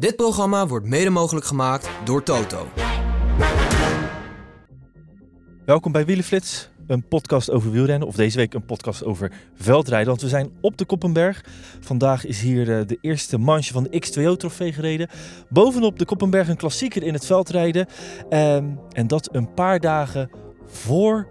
[0.00, 2.66] Dit programma wordt mede mogelijk gemaakt door Toto.
[5.64, 8.08] Welkom bij Wielenflits, een podcast over wielrennen.
[8.08, 11.44] Of deze week een podcast over veldrijden, want we zijn op de Koppenberg.
[11.80, 15.08] Vandaag is hier eh, de eerste manche van de X2O-trofee gereden.
[15.48, 17.86] Bovenop de Koppenberg een klassieker in het veldrijden.
[18.28, 20.30] Ehm, en dat een paar dagen
[20.66, 21.28] voor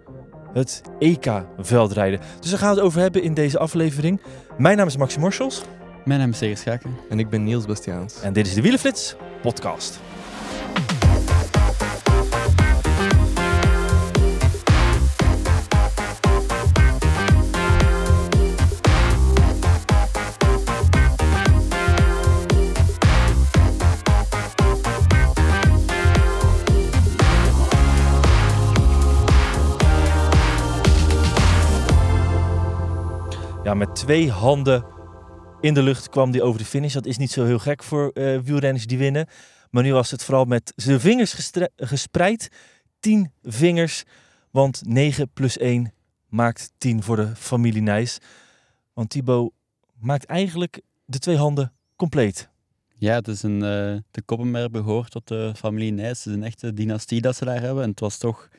[0.54, 2.20] het EK-veldrijden.
[2.40, 4.22] Dus daar gaan we het over hebben in deze aflevering.
[4.58, 5.64] Mijn naam is Maxi Morsels.
[6.10, 6.98] Mijn naam is Seger Schaken.
[7.10, 8.22] En ik ben Niels Bastiaans.
[8.22, 10.00] En dit is de Wielenflits podcast.
[33.64, 34.98] Ja, met twee handen
[35.62, 36.94] in de lucht kwam hij over de finish.
[36.94, 39.28] Dat is niet zo heel gek voor eh, wielrenners die winnen.
[39.70, 42.50] Maar nu was het vooral met zijn vingers gespreid.
[43.00, 44.04] 10 vingers.
[44.52, 45.94] Want 9 plus 1
[46.28, 48.18] maakt 10 voor de familie Nijs.
[48.94, 49.52] Want Thibaut
[50.00, 52.50] maakt eigenlijk de twee handen compleet.
[52.94, 56.24] Ja, het is een, eh, de Koppenberg behoort tot de familie Nijs.
[56.24, 57.84] Het is een echte dynastie dat ze daar hebben.
[57.84, 58.50] En het was toch...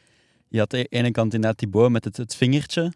[0.49, 2.93] Je had aan de ene kant inderdaad Thibaut met het, het vingertje.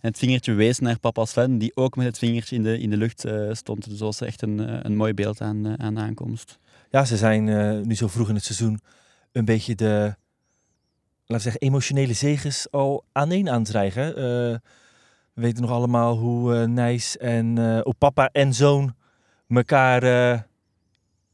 [0.00, 2.90] En het vingertje wees naar papa Sven, die ook met het vingertje in de, in
[2.90, 3.84] de lucht eh, stond.
[3.84, 6.58] Dus dat was echt een, eh, een mooi beeld aan, eh, aan de aankomst.
[6.90, 7.44] Ja, ze zijn
[7.86, 8.80] nu zo vroeg in het seizoen
[9.32, 10.14] een beetje de,
[11.28, 13.74] laten we zeggen, emotionele zegens al aan één aan het.
[13.74, 14.14] Eh,
[15.34, 18.94] we weten nog allemaal hoe Nijs en hoe papa en zoon
[19.48, 20.02] elkaar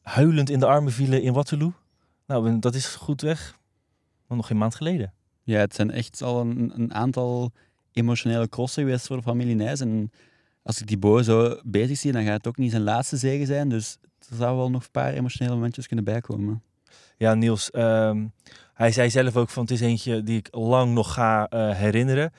[0.03, 1.73] huilend in de armen vielen in Waterloo.
[2.27, 3.59] Nou, dat is goed weg.
[4.27, 5.13] Maar nog geen maand geleden.
[5.43, 7.53] Ja, het zijn echt al een, een aantal
[7.94, 9.81] emotionele crossen geweest voor familie Nijs.
[9.81, 10.10] En
[10.62, 13.47] als ik die Bo zo bezig zie, dan gaat het ook niet zijn laatste zegen
[13.47, 13.69] zijn.
[13.69, 13.99] Dus
[14.31, 16.62] er zou wel nog een paar emotionele momentjes kunnen bijkomen.
[17.16, 18.27] Ja, Niels, ehm,
[18.75, 22.32] hij zei zelf ook van het is eentje die ik lang nog ga eh, herinneren.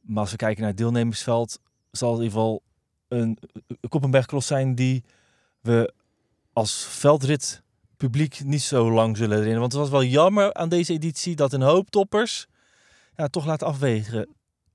[0.00, 1.60] Maar als we kijken naar het deelnemersveld,
[1.90, 2.62] zal het in ieder geval
[3.08, 5.04] een, een Koppenbergcross zijn die
[5.60, 5.92] we
[6.52, 7.62] als veldrit
[7.96, 9.60] publiek niet zo lang zullen herinneren.
[9.60, 12.46] Want het was wel jammer aan deze editie dat een hoop toppers
[13.16, 14.28] ja, toch laten afwegen.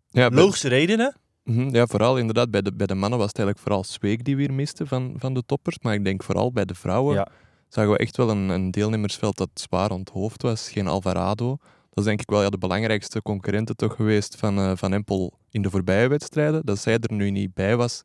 [0.10, 1.16] Ja, bij- Logische redenen.
[1.44, 4.36] Mhm, ja, vooral inderdaad bij de, bij de mannen was het eigenlijk vooral Zweek die
[4.36, 5.80] weer miste van, van de toppers.
[5.82, 7.28] Maar ik denk vooral bij de vrouwen Ja.
[7.68, 10.70] zagen we echt wel een, een deelnemersveld dat zwaar onthoofd was.
[10.70, 11.58] Geen Alvarado.
[11.90, 15.34] Dat is denk ik wel ja, de belangrijkste concurrente toch geweest van, eh, van Empel
[15.52, 16.62] in de voorbije wedstrijden.
[16.66, 18.02] Dat zij er nu niet bij was,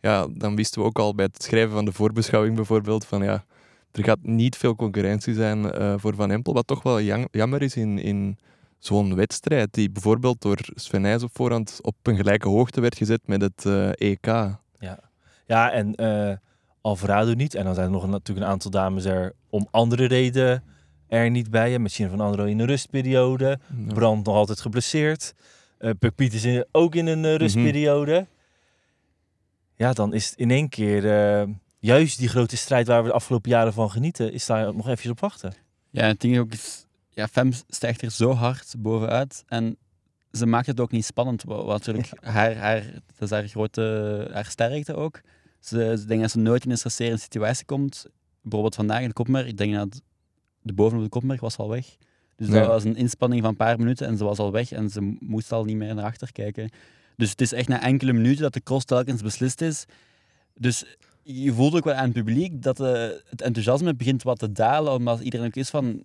[0.00, 3.44] ja, dan wisten we ook al bij het schrijven van de voorbeschouwing bijvoorbeeld van ja,
[3.92, 6.52] er gaat niet veel concurrentie zijn eh, voor Van Empel.
[6.52, 7.00] Wat toch wel
[7.30, 8.38] jammer is in, in
[8.80, 13.20] zo'n wedstrijd die bijvoorbeeld door Sven Nys op voorhand op een gelijke hoogte werd gezet
[13.24, 14.26] met het eh, EK.
[15.46, 16.36] Ja, en eh,
[16.80, 17.54] Alvarado niet.
[17.54, 20.64] En dan zijn er nog een- natuurlijk een aantal dames er om andere redenen
[21.08, 21.78] er niet bij.
[21.78, 23.58] Met Chine van Andro in een rustperiode.
[23.86, 23.92] Ja.
[23.94, 25.34] Brand nog altijd geblesseerd.
[25.78, 28.26] Uh, Puk Pieters in- ook in een eh, rustperiode.
[29.76, 31.48] Ja, dan is het in één keer eh,
[31.78, 35.10] juist die grote strijd waar we de afgelopen jaren van genieten, is daar nog eventjes
[35.10, 35.54] op wachten.
[35.90, 36.86] Ja, het ding ook is,
[37.20, 39.76] ja, Fem stijgt er zo hard bovenuit en
[40.32, 41.42] ze maakt het ook niet spannend.
[41.42, 45.20] Wat natuurlijk haar, haar, dat is haar grote haar sterkte ook.
[45.60, 48.06] Ze, ze denken dat ze nooit in een stresserende situatie komt.
[48.42, 50.02] Bijvoorbeeld vandaag in de Kopmerk, ik denk dat
[50.62, 51.96] de bovenop de Kopmerk was al weg.
[52.36, 54.90] Dus dat was een inspanning van een paar minuten en ze was al weg en
[54.90, 56.70] ze moest al niet meer naar achter kijken.
[57.16, 59.84] Dus het is echt na enkele minuten dat de cross telkens beslist is.
[60.54, 60.84] Dus
[61.22, 64.92] je voelt ook wel aan het publiek dat eh, het enthousiasme begint wat te dalen,
[64.92, 66.02] omdat iedereen ook is van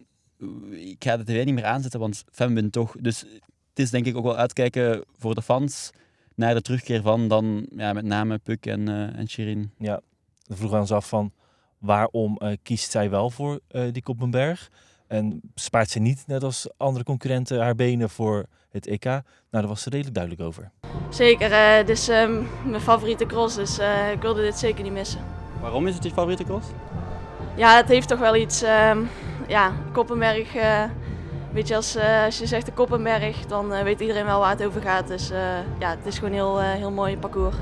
[0.72, 2.96] ik ga de tv niet meer aanzetten, want Fem wint toch.
[3.00, 3.20] Dus
[3.70, 5.92] het is denk ik ook wel uitkijken voor de fans
[6.36, 9.72] naar de terugkeer van dan ja, met name Puk en, eh en Shirin.
[9.78, 10.02] Dan
[10.48, 11.32] vroegen we ons af van
[11.78, 14.70] waarom eh, kiest zij wel voor eh, die Koppenberg?
[15.08, 19.04] En spaart ze niet, net als andere concurrenten, haar benen voor het EK?
[19.04, 20.72] Nou, daar was ze redelijk duidelijk over.
[21.10, 24.94] Zeker, eh, dit is ehm, mijn favoriete cross, dus eh, ik wilde dit zeker niet
[24.94, 25.20] missen.
[25.62, 26.68] Waarom is het je favoriete cross?
[27.56, 29.04] Ja, het heeft toch wel iets, ehm,
[29.48, 30.84] ja, Koppenberg, eh,
[31.54, 34.50] weet je, als, eh, als je zegt de Koppenberg, dan eh, weet iedereen wel waar
[34.50, 35.08] het over gaat.
[35.08, 35.28] Dus
[35.80, 37.56] ja, het is gewoon heel, heel mooi parcours.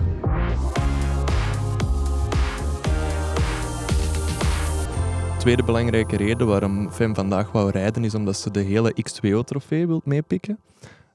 [5.37, 10.01] tweede belangrijke reden waarom Fem vandaag wou rijden is omdat ze de hele X2O-trofee wil
[10.03, 10.59] meepikken.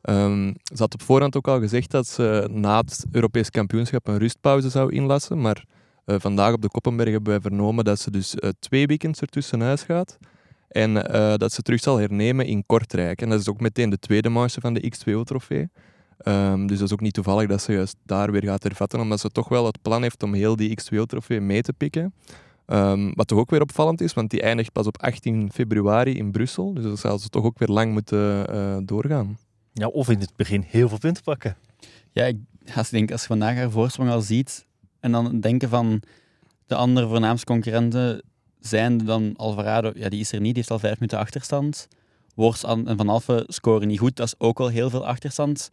[0.03, 4.19] Um, ze had op voorhand ook al gezegd dat ze na het Europees kampioenschap een
[4.19, 5.65] rustpauze zou inlassen, maar
[6.05, 10.19] vandaag op de Koppenberg hebben wij vernomen dat ze dus twee weekends ertussenuit gaat
[10.69, 13.23] en uh, dat ze terug zal hernemen in Kortrijk.
[13.23, 15.69] En dat is ook meteen de tweede marge van de X2O-trofee.
[16.25, 19.21] Um, dus dat is ook niet toevallig dat ze juist daar weer gaat hervatten, omdat
[19.21, 22.15] ze toch wel het plan heeft om heel die X2O-trofee mee te pikken.
[22.67, 26.31] Um, wat toch ook weer opvallend is, want die eindigt pas op 18 februari in
[26.31, 26.75] Brussel.
[26.75, 29.39] Dus dat zal ze toch ook weer lang moeten uh, doorgaan.
[29.73, 31.57] Ja, of in het begin heel veel punten pakken.
[32.13, 32.37] Ja, ik,
[32.75, 34.67] als, je denk, als je vandaag haar voorsprong al ziet
[35.01, 36.03] en dan denken van
[36.67, 38.23] de andere voornaamste concurrenten
[38.61, 41.89] zijn dan Alvarado, ja, die is er niet, die heeft al vijf minuten achterstand.
[42.35, 45.71] Worst en Van Alphen scoren niet goed, dat is ook al heel veel achterstand.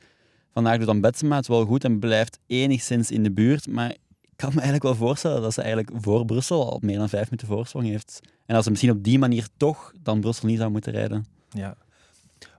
[0.53, 4.31] Vandaag doet dan Betsema het wel goed en blijft enigszins in de buurt, maar ik
[4.35, 7.47] kan me eigenlijk wel voorstellen dat ze eigenlijk voor Brussel al meer dan vijf minuten
[7.47, 8.19] voorsprong heeft.
[8.45, 11.25] En als ze misschien op die manier toch dan Brussel niet zou moeten rijden.
[11.49, 11.77] Ja,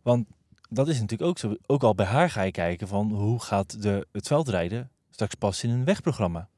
[0.02, 0.26] want
[0.68, 1.54] dat is natuurlijk ook zo.
[1.66, 5.62] Ook al bij haar ga je kijken van hoe gaat de, het veldrijden straks pas
[5.62, 6.48] in een wegprogramma.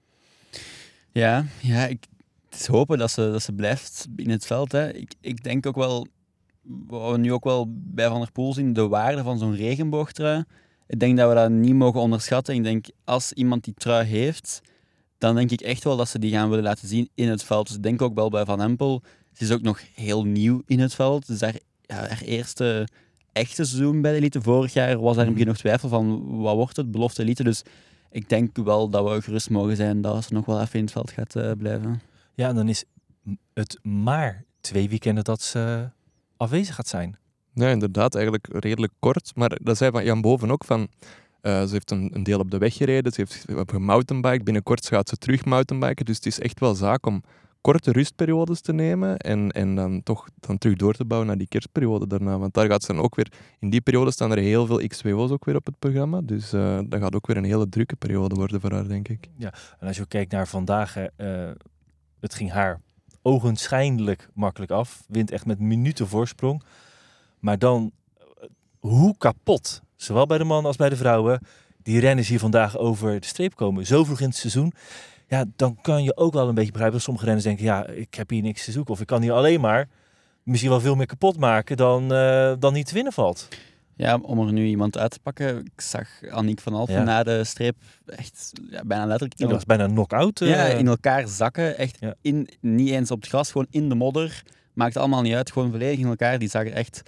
[1.13, 2.07] Ja, ja ik,
[2.59, 4.73] is hopen dat ze, dat ze blijft in het veld.
[4.73, 4.93] Hè.
[4.93, 6.07] Ik, ik denk ook wel,
[6.63, 10.45] wat we nu ook wel bij Van der Poel zien, de waarde van zo'n regenboogtrui.
[10.87, 12.55] Ik denk dat we dat niet mogen onderschatten.
[12.55, 14.61] Ik denk, als iemand die trui heeft,
[15.19, 17.67] dan denk ik echt wel dat ze die gaan willen laten zien in het veld.
[17.67, 19.03] Dus ik denk ook wel bij Van Empel.
[19.33, 21.27] Ze is ook nog heel nieuw in het veld.
[21.27, 21.41] Dus
[21.87, 22.89] haar, eerste
[23.33, 24.43] echte seizoen bij de elite.
[24.43, 27.45] Vorig jaar was daar een begin nog twijfel van wat wordt het, belofte elite.
[27.45, 27.63] Dus
[28.11, 30.93] ik denk wel dat we gerust mogen zijn dat ze nog wel even in het
[30.93, 32.01] veld gaat uh, blijven.
[32.39, 32.85] Ja, en dan is
[33.55, 35.91] het maar twee weekenden dat ze
[36.37, 37.17] afwezig gaat zijn.
[37.53, 39.33] Ja, inderdaad, eigenlijk redelijk kort.
[39.35, 40.81] Maar dat zei van Jan Boven ook van...
[40.81, 44.43] Uh, ze heeft een, een, deel op de weg gereden, ze heeft op een mountainbike.
[44.43, 46.05] Binnenkort gaat ze terug mountainbiken.
[46.05, 47.23] Dus het is echt wel zaak om
[47.61, 51.49] korte rustperiodes te nemen en, en dan toch dan terug door te bouwen naar die
[51.49, 52.39] kerstperiode daarna.
[52.39, 53.33] Want daar gaat ze dan ook weer...
[53.59, 56.21] In die periode staan er heel veel X2O's ook weer op het programma.
[56.21, 59.29] Dus uh, dat gaat ook weer een hele drukke periode worden voor haar, denk ik.
[59.37, 60.97] Ja, en als je kijkt naar vandaag...
[61.17, 61.51] Uh,
[62.21, 62.81] het ging haar
[63.23, 65.05] ogenschijnlijk makkelijk af.
[65.09, 66.63] Wint echt met minuten voorsprong.
[67.39, 67.93] Maar dan,
[68.79, 71.41] hoe kapot, zowel bij de mannen als bij de vrouwen,
[71.83, 73.87] die renners hier vandaag over de streep komen.
[73.87, 74.73] Zo vroeg in het seizoen.
[75.27, 78.15] Ja, dan kan je ook wel een beetje begrijpen dat sommige renners denken, ja, ik
[78.15, 78.95] heb hier niks te zoeken.
[78.95, 79.89] Of ik kan hier alleen maar
[80.43, 83.49] misschien wel veel meer kapot maken dan, uh, dan niet te winnen valt.
[83.99, 85.59] Ja, om er nu iemand uit te pakken.
[85.59, 89.39] Ik zag Annick van Alphen na de streep echt ja, bijna letterlijk...
[89.41, 90.41] dat was bijna knock-out.
[90.41, 90.49] Uh...
[90.49, 91.79] Ja, in elkaar zakken.
[91.79, 94.43] Echt in, niet eens op het gras, gewoon in de modder.
[94.73, 96.39] Maakt allemaal niet uit, gewoon volledig in elkaar.
[96.39, 97.03] Die zag er echt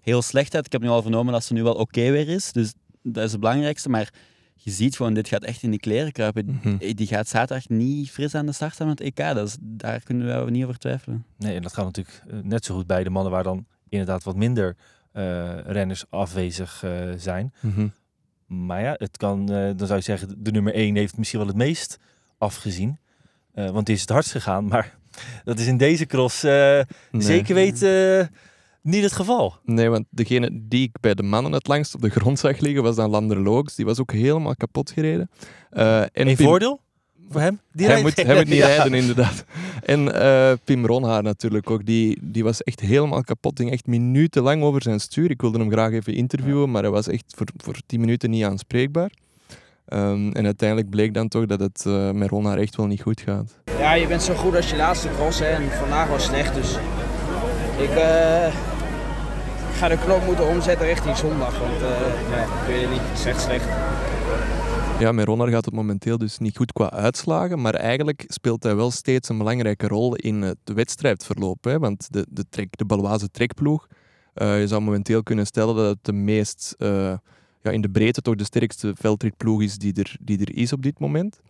[0.00, 0.66] heel slecht uit.
[0.66, 2.52] Ik heb nu al vernomen dat ze nu wel oké weer is.
[2.52, 3.88] Dus dat is het belangrijkste.
[3.88, 4.12] Maar
[4.54, 6.60] je ziet gewoon, dit gaat echt in de kleren kruipen.
[6.62, 6.94] Mhm.
[6.94, 9.34] Die gaat zaterdag niet fris aan de start staan met het EK.
[9.34, 11.24] Dat is, daar kunnen we niet over twijfelen.
[11.36, 14.22] Nee, en dat gaat natuurlijk eh, net zo goed bij de mannen waar dan inderdaad
[14.22, 14.76] wat minder
[15.66, 17.52] renners afwezig uh, zijn.
[17.60, 17.92] Mm
[18.46, 21.56] Maar ja, het kan, dan zou je zeggen, de nummer 1 heeft misschien wel het
[21.56, 21.98] meest
[22.38, 22.98] afgezien.
[23.54, 24.66] want het is het hardst gegaan.
[24.66, 24.98] Maar
[25.44, 26.84] dat is in deze cross nee.
[27.10, 28.30] zeker weten
[28.82, 29.54] niet het geval.
[29.64, 32.82] Nee, want degene die ik bij de mannen het langst op de grond zag liggen
[32.82, 33.74] was dan Lander Looks.
[33.74, 35.30] Die was ook helemaal kapot gereden.
[35.72, 36.80] Uh, en Een voordeel
[37.30, 37.60] voor hem?
[37.72, 39.44] Die hij, moet, hij moet niet rijden, inderdaad.
[39.82, 41.86] En uh, Pim Ronhaar natuurlijk ook.
[41.86, 43.58] Die, die was echt helemaal kapot.
[43.58, 45.30] Ging echt minutenlang over zijn stuur.
[45.30, 48.44] Ik wilde hem graag even interviewen, maar hij was echt voor, voor tien minuten niet
[48.44, 49.10] aanspreekbaar.
[49.92, 53.20] Um, en uiteindelijk bleek dan toch dat het uh, met Ronhaar echt wel niet goed
[53.20, 53.54] gaat.
[53.78, 55.38] Ja, je bent zo goed als je laatste cross.
[55.38, 56.76] Hè, en vandaag was slecht, dus
[57.78, 57.90] ik...
[57.90, 58.54] Uh
[59.78, 61.58] ga de knop moeten omzetten richting zondag.
[61.58, 61.88] Want uh,
[62.30, 63.68] nee, ik weet het niet, het is echt slecht.
[64.98, 68.76] Ja, met Ronner gaat het momenteel dus niet goed qua uitslagen, maar eigenlijk speelt hij
[68.76, 71.64] wel steeds een belangrijke rol in het wedstrijdverloop.
[71.64, 71.78] Hè?
[71.78, 73.86] Want de, de, trek, de Baloise trekploeg,
[74.34, 77.14] uh, je zou momenteel kunnen stellen dat het de meest, uh,
[77.62, 80.82] ja, in de breedte toch de sterkste veldritploeg is die er, die er is op
[80.82, 81.40] dit moment.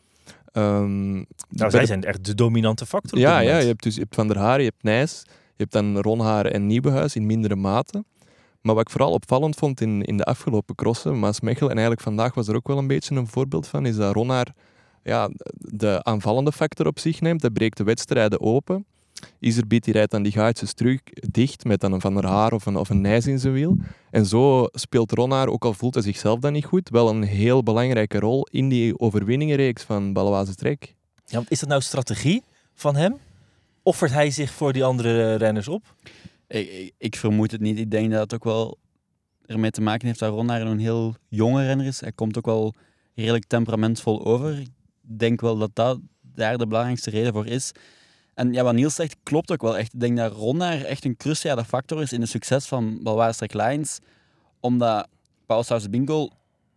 [0.52, 3.19] Um, nou, zij zijn echt de dominante factor.
[3.19, 5.73] Ja, ja je, hebt dus, je hebt Van der Haar, je hebt Nijs, je hebt
[5.73, 8.05] dan Ronhaar en Nieuwenhuis in mindere mate.
[8.61, 12.35] Maar wat ik vooral opvallend vond in, in de afgelopen crossen, Maasmechel, en eigenlijk vandaag
[12.35, 14.55] was er ook wel een beetje een voorbeeld van, is dat Ronhaar
[15.03, 17.43] ja, de aanvallende factor op zich neemt.
[17.43, 18.87] Hij breekt de wedstrijden open.
[19.38, 21.00] Iserbiet die rijdt dan die gaatjes terug
[21.31, 23.77] dicht met dan een Van der Haar of een, of een Nijs in zijn wiel.
[24.11, 27.62] En zo speelt Ronhaar, ook al voelt hij zichzelf dan niet goed, wel een heel
[27.62, 30.95] belangrijke rol in die overwinningenreeks van Baloise Trek.
[31.27, 32.43] Ja, is dat nou strategie
[32.75, 33.17] van hem?
[33.83, 35.95] Offert hij zich voor die andere renners op?
[36.49, 37.78] Ik, ik, vermoed het niet.
[37.78, 38.78] Ik denk dat het ook wel
[39.47, 42.00] ermee te maken heeft dat Ronnaar een heel jonge renner is.
[42.00, 42.75] Hij komt ook wel
[43.14, 44.59] redelijk temperamentvol over.
[44.59, 44.69] Ik
[45.00, 47.73] denk wel dat dat daar de belangrijkste reden voor is.
[48.35, 49.95] En ja, wat Niels zegt, klopt ook wel echt.
[49.95, 53.99] Ik denk dat Ronnaar echt een cruciale factor is in het succes van Balwaarstrek Lions.
[54.61, 55.09] Omdat
[55.47, 56.28] Paul Saus Bingo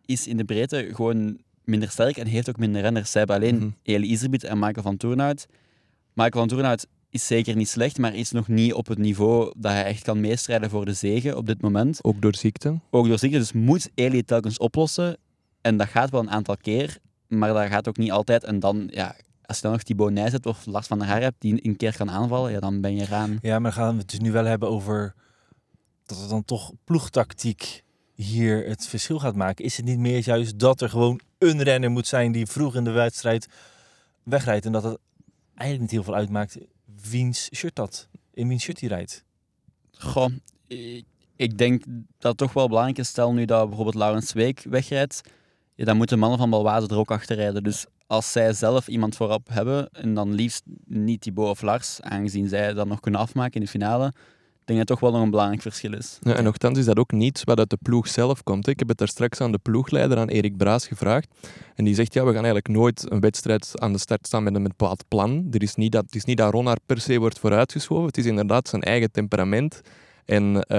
[0.06, 3.12] is in de breedte gewoon minder sterk en heeft ook minder renners.
[3.12, 3.76] Zij hebben alleen.
[3.84, 5.46] Eli Iserbiet en Michael van Toornhout.
[6.14, 9.72] Michael van Toornhout is zeker niet slecht, maar is nog niet op het niveau dat
[9.72, 12.04] hij echt kan meestrijden voor de zegen op dit moment.
[12.04, 12.80] Ook door ziekte.
[12.90, 15.18] Ook door ziekte, dus moet Eli het telkens oplossen.
[15.62, 18.44] En dat gaat wel een aantal keer, maar dat gaat ook niet altijd.
[18.44, 19.16] En dan, ja,
[19.46, 21.76] als je dan nog Thibaut Nijs hebt of Lars van der Haar hebt die een
[21.76, 23.38] keer kan aanvallen, ja, dan ben je eraan.
[23.42, 25.14] Ja, maar dan gaan we het dus nu wel hebben over
[26.06, 29.66] dat het dan toch ploegtactiek hier het verschil gaat maken.
[29.66, 32.84] Is het niet meer juist dat er gewoon een renner moet zijn die vroeg in
[32.84, 33.48] de wedstrijd
[34.24, 34.98] wegrijdt en dat het
[35.56, 36.58] eigenlijk niet heel veel uitmaakt
[37.10, 39.24] wiens shirt dat, in wiens shirt hij rijdt?
[39.98, 40.30] Goh,
[41.36, 41.84] ik, denk
[42.18, 43.08] dat het toch wel belangrijk is.
[43.08, 45.22] Stel nu dat bijvoorbeeld Laurens Week wegrijdt,
[45.76, 47.64] dan moeten mannen van Balwaze er ook achter rijden.
[47.64, 52.48] Dus als zij zelf iemand voorop hebben, en dan liefst niet Thibaut of Lars, aangezien
[52.48, 54.14] zij dat nog kunnen afmaken in de finale,
[54.62, 56.20] ik denk dat het toch wel nog een belangrijk verschil is.
[56.22, 58.66] Ja, en nogthans is dat ook niets wat uit de ploeg zelf komt.
[58.66, 58.72] hè.
[58.72, 61.28] Ik heb het daar straks aan de ploegleider, aan Erik Braas, gevraagd.
[61.76, 64.56] En die zegt, ja, we gaan eigenlijk nooit een wedstrijd aan de start staan met
[64.56, 65.48] een bepaald plan.
[65.52, 68.06] Er is niet dat, het is niet dat Ronnaar per se wordt vooruitgeschoven.
[68.06, 69.82] Het is inderdaad zijn eigen temperament.
[70.26, 70.78] En eh,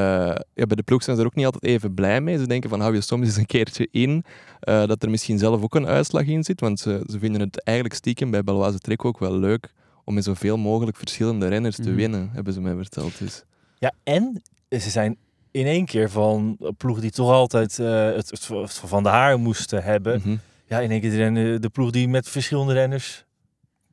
[0.55, 2.39] ja, bij de ploeg zijn ze er ook niet altijd even blij mee.
[2.39, 4.25] Ze denken van, hou je soms eens een keertje in.
[4.61, 6.61] eh, dat er misschien zelf ook een uitslag in zit.
[6.61, 9.73] Want ze, ze vinden het eigenlijk stiekem bij Baloise Trek ook wel leuk
[10.05, 11.95] om met zoveel mogelijk verschillende renners te Mhm.
[11.95, 13.19] winnen, hebben ze mij verteld.
[13.19, 13.45] Dus.
[13.83, 15.17] Ja, en ze zijn
[15.51, 19.39] in één keer van ploeg die toch altijd eh, het, het, het van de haar
[19.39, 20.21] moesten hebben.
[20.25, 20.37] Mhm.
[20.67, 23.25] Ja, in één keer de, renner- de ploeg die met verschillende renners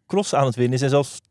[0.08, 1.22] cross aan het winnen is en zelfs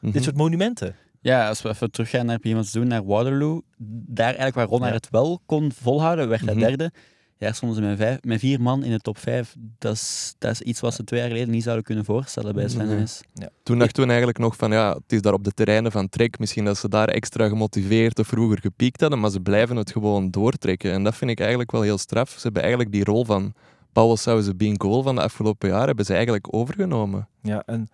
[0.00, 0.12] Mhm.
[0.12, 0.96] dit soort monumenten.
[1.20, 3.62] Ja, als we even teruggaan naar het seizoen, naar Waterloo,
[4.06, 4.94] daar eigenlijk waar Ronnaar Ja.
[4.94, 6.64] het wel kon volhouden, werd hij Mhm.
[6.64, 6.92] derde.
[7.38, 9.54] Ja, stonden ze met, vijf, met vier man in de top vijf.
[9.78, 12.68] Dat is, dat is iets wat ze twee jaar geleden niet zouden kunnen voorstellen bij
[12.68, 12.98] Sven Nee.
[12.98, 13.20] Nys.
[13.62, 16.38] Toen dachten we eigenlijk nog van ja, het is daar op de terreinen van Trek.
[16.38, 20.30] Misschien dat ze daar extra gemotiveerd of vroeger gepiekt hadden, maar ze blijven het gewoon
[20.30, 20.92] doortrekken.
[20.92, 22.30] En dat vind ik eigenlijk wel heel straf.
[22.30, 23.54] Ze hebben eigenlijk die rol van
[23.92, 27.28] Paul Sauze Bean Goal van de afgelopen jaren hebben ze eigenlijk overgenomen.
[27.42, 27.88] Ja, en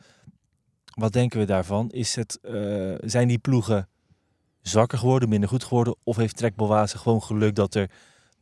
[0.94, 1.90] wat denken we daarvan?
[1.90, 3.88] Is het, eh, zijn die ploegen
[4.60, 5.96] zwakker geworden, minder goed geworden?
[6.02, 7.90] Of heeft Trek Balwaze gewoon geluk dat er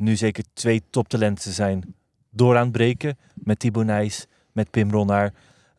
[0.03, 1.95] nu zeker twee toptalenten zijn
[2.31, 3.19] door aan het breken?
[3.35, 5.33] Met Thibaut Nijs, met Pim Ronnaar.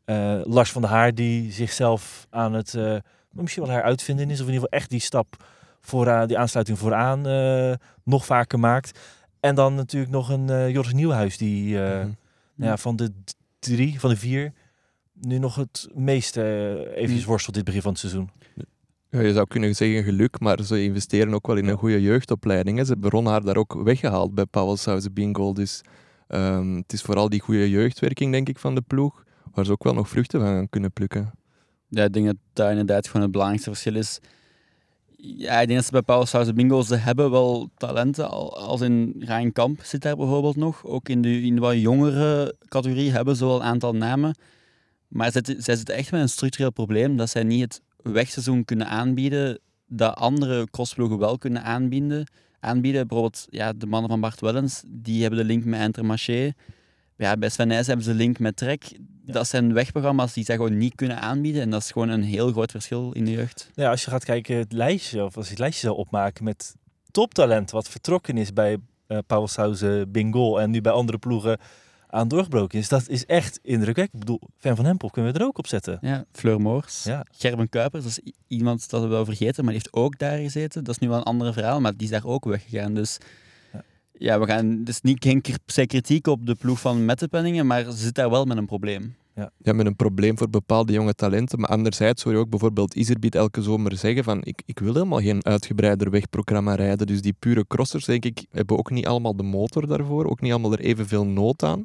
[0.06, 2.96] eh, Lars van der Haar die zichzelf aan het eh,
[3.32, 4.42] misschien wel heruitvinden is.
[4.42, 5.46] Of in ieder geval echt die stap
[5.82, 9.00] vooraan, die aansluiting vooraan eh, nog vaker maakt.
[9.40, 12.10] En dan natuurlijk nog een Joris Nieuwhuis die Mhm.
[12.56, 13.12] nou ja, van de
[13.60, 14.54] drie, van de vier,
[15.14, 16.42] nu nog het meeste
[16.96, 17.28] eventjes Mm.
[17.28, 18.30] worstelt dit begin van het seizoen.
[19.14, 22.78] Ja, je zou kunnen zeggen geluk, maar ze investeren ook wel in een goede jeugdopleiding.
[22.78, 22.86] hè.
[22.86, 24.46] Ze hebben haar daar ook weggehaald bij
[25.14, 25.54] Bean Goal.
[25.54, 25.82] Dus
[26.28, 29.84] ehm, het is vooral die goede jeugdwerking, denk ik, van de ploeg, waar ze ook
[29.84, 31.32] wel nog vruchten van kunnen plukken.
[31.88, 34.20] Ja, ik denk dat dat inderdaad gewoon het belangrijkste verschil is.
[35.18, 39.16] Ja, ik denk dat ze bij House Bingo, ze hebben wel talenten, al- als in
[39.20, 40.86] Ryan Kamp zit daar bijvoorbeeld nog.
[40.86, 44.36] Ook in de, in de wat jongere categorie hebben ze wel een aantal namen.
[45.08, 49.60] Maar zij zitten echt met een structureel probleem dat zij niet het wegseizoen kunnen aanbieden
[49.88, 52.28] dat andere crossploegen wel kunnen aanbieden.
[52.60, 53.08] aanbieden.
[53.08, 56.52] Bijvoorbeeld ja, de mannen van Bart Wellens, die hebben de link met Intermarché.
[57.18, 58.98] Ja, bij Sven Nys hebben ze de link met Trek.
[59.26, 61.62] Dat zijn wegprogramma's die zij gewoon niet kunnen aanbieden.
[61.62, 63.70] En dat is gewoon een heel groot verschil in de jeugd.
[63.74, 66.76] Ja, als je gaat kijken het lijstje, of als je het lijstje zou opmaken met
[67.12, 71.58] toptalent wat vertrokken is bij eh Paul Sauze Bingol en nu bij andere ploegen
[72.14, 74.14] aan doorgebroken is, dat is echt indrukwekkend.
[74.14, 75.98] Ik bedoel, Fan van Hempel kunnen we er ook op zetten.
[76.02, 77.04] Ja, Fleur Moors.
[77.04, 77.26] Ja.
[77.32, 80.84] Gerben Kuipers, dat is iemand dat we wel vergeten, maar die heeft ook daar gezeten.
[80.84, 82.94] Dat is nu wel een ander verhaal, maar die is daar ook weggegaan.
[82.94, 83.18] Dus
[83.74, 83.84] Ja.
[84.18, 85.42] ja, we gaan dus niet geen
[85.76, 89.16] per kritiek op de ploeg van Mettepenningen, maar ze zit daar wel met een probleem.
[89.36, 91.60] Ja, met een probleem voor bepaalde jonge talenten.
[91.60, 95.20] Maar anderzijds hoor je ook bijvoorbeeld Iserbiet elke zomer zeggen van ik, ik wil helemaal
[95.20, 97.08] geen uitgebreider wegprogramma rijden.
[97.08, 100.26] Dus die pure crossers, denk ik, hebben ook niet allemaal de motor daarvoor.
[100.26, 101.84] Ook niet allemaal er evenveel nood aan.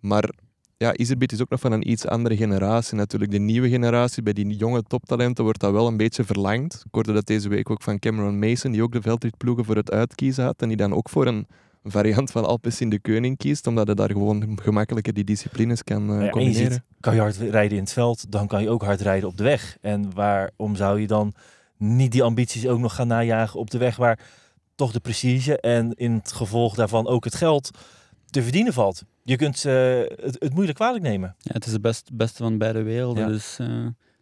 [0.00, 0.30] Maar
[0.76, 2.96] ja, Iserbiet is ook nog van een iets andere generatie.
[2.96, 6.74] Natuurlijk de nieuwe generatie, bij die jonge toptalenten wordt dat wel een beetje verlangd.
[6.74, 9.90] Ik hoorde dat deze week ook van Cameron Mason, die ook de veldritploegen voor het
[9.90, 10.62] uitkiezen had.
[10.62, 11.46] En die dan ook voor een
[11.90, 16.02] variant van Alpes in de Keuning kiest, omdat hij daar gewoon gemakkelijker die disciplines kan
[16.02, 16.72] eh, ja, en je combineren.
[16.72, 19.36] ziet, kan je hard rijden in het veld, dan kan je ook hard rijden op
[19.36, 19.76] de weg.
[19.80, 21.34] En waarom zou je dan
[21.78, 24.18] niet die ambities ook nog gaan najagen op de weg waar
[24.74, 27.70] toch de prestige en in het gevolg daarvan ook het geld
[28.30, 29.02] te verdienen valt?
[29.22, 31.34] Je kunt eh, het, het moeilijk kwalijk nemen.
[31.38, 33.22] Ja, het is het best, beste van beide werelden.
[33.22, 33.28] Ja.
[33.28, 33.66] Dus eh,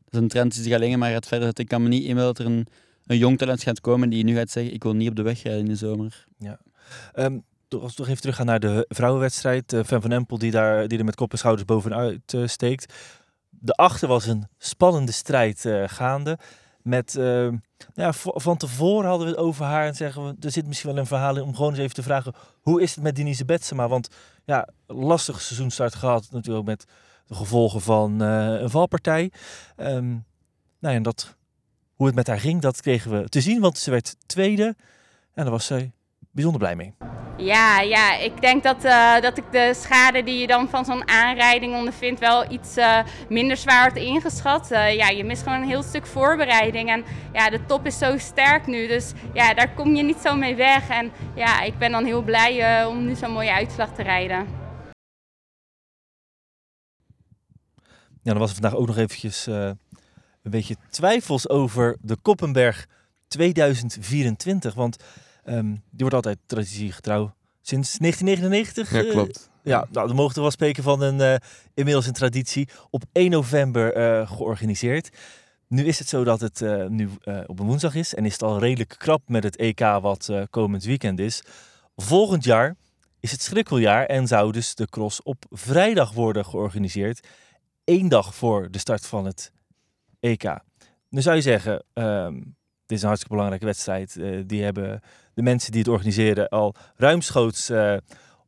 [0.04, 1.50] dat is een trend die zich alleen maar gaat verder.
[1.54, 2.66] Ik kan me niet inbeelden dat er een,
[3.06, 5.42] een jong talent gaat komen die nu gaat zeggen ik wil niet op de weg
[5.42, 6.26] rijden in de zomer.
[6.38, 7.42] Ehm, toch-
[7.80, 9.72] als we toch even teruggaan naar de vrouwenwedstrijd.
[9.72, 12.94] eh Fan van Empel die, daar, die er met kop en schouders bovenuit eh, steekt.
[13.50, 16.38] daarachter was een spannende strijd eh, gaande.
[16.82, 17.60] Met, nou
[17.94, 20.98] ja, van tevoren hadden we het over haar en zeggen we, er zit misschien wel
[20.98, 23.88] een verhaal in om gewoon eens even te vragen, hoe is het met Denise Betsema?
[23.88, 24.08] Want
[24.44, 26.84] ja, lastig seizoenstart gehad natuurlijk met
[27.26, 29.32] de gevolgen van een valpartij.
[29.76, 30.22] Ehm, nou
[30.80, 31.36] ja, en dat,
[31.94, 34.76] hoe het met haar ging, dat kregen we te zien, want ze werd tweede
[35.34, 35.92] en daar was zij
[36.34, 36.94] bijzonder blij mee.
[37.36, 41.08] Ja, ja, ik denk dat, eh, dat ik de schade die je dan van zo'n
[41.08, 42.98] aanrijding ondervindt wel iets eh,
[43.28, 44.70] minder zwaar had ingeschat.
[44.70, 46.90] Eh, ja, je mist gewoon een heel stuk voorbereiding.
[46.90, 50.36] En ja, de top is zo sterk nu, dus ja, daar kom je niet zo
[50.36, 50.88] mee weg.
[50.88, 54.46] En ja, ik ben dan heel blij om nu zo'n mooie uitslag te rijden.
[58.22, 62.86] Ja, dan was er vandaag ook nog eventjes een beetje twijfels over de Koppenberg
[63.28, 64.74] 2024.
[64.74, 64.96] Want
[65.44, 67.34] ehm, die wordt altijd traditiegetrouw
[67.66, 68.90] sinds 1999.
[68.92, 69.50] Ja, eh, klopt.
[69.62, 71.34] ja, nou, dan mogen we wel spreken van een eh,
[71.74, 72.68] inmiddels een traditie.
[72.90, 75.08] Op 1 november eh, georganiseerd.
[75.68, 77.10] Nu is het zo dat het nu
[77.46, 78.14] op een woensdag is.
[78.14, 81.42] En is het al redelijk krap met het EK wat komend weekend is.
[81.96, 82.76] Volgend jaar
[83.20, 87.28] is het schrikkeljaar en zou dus de cross op vrijdag worden georganiseerd.
[87.84, 89.52] Eén dag voor de start van het
[90.20, 90.58] EK.
[91.08, 92.34] Nu zou je zeggen, ehm,
[92.86, 94.18] dit is een hartstikke belangrijke wedstrijd.
[94.48, 95.02] Die hebben
[95.34, 97.96] de mensen die het organiseren al ruimschoots eh,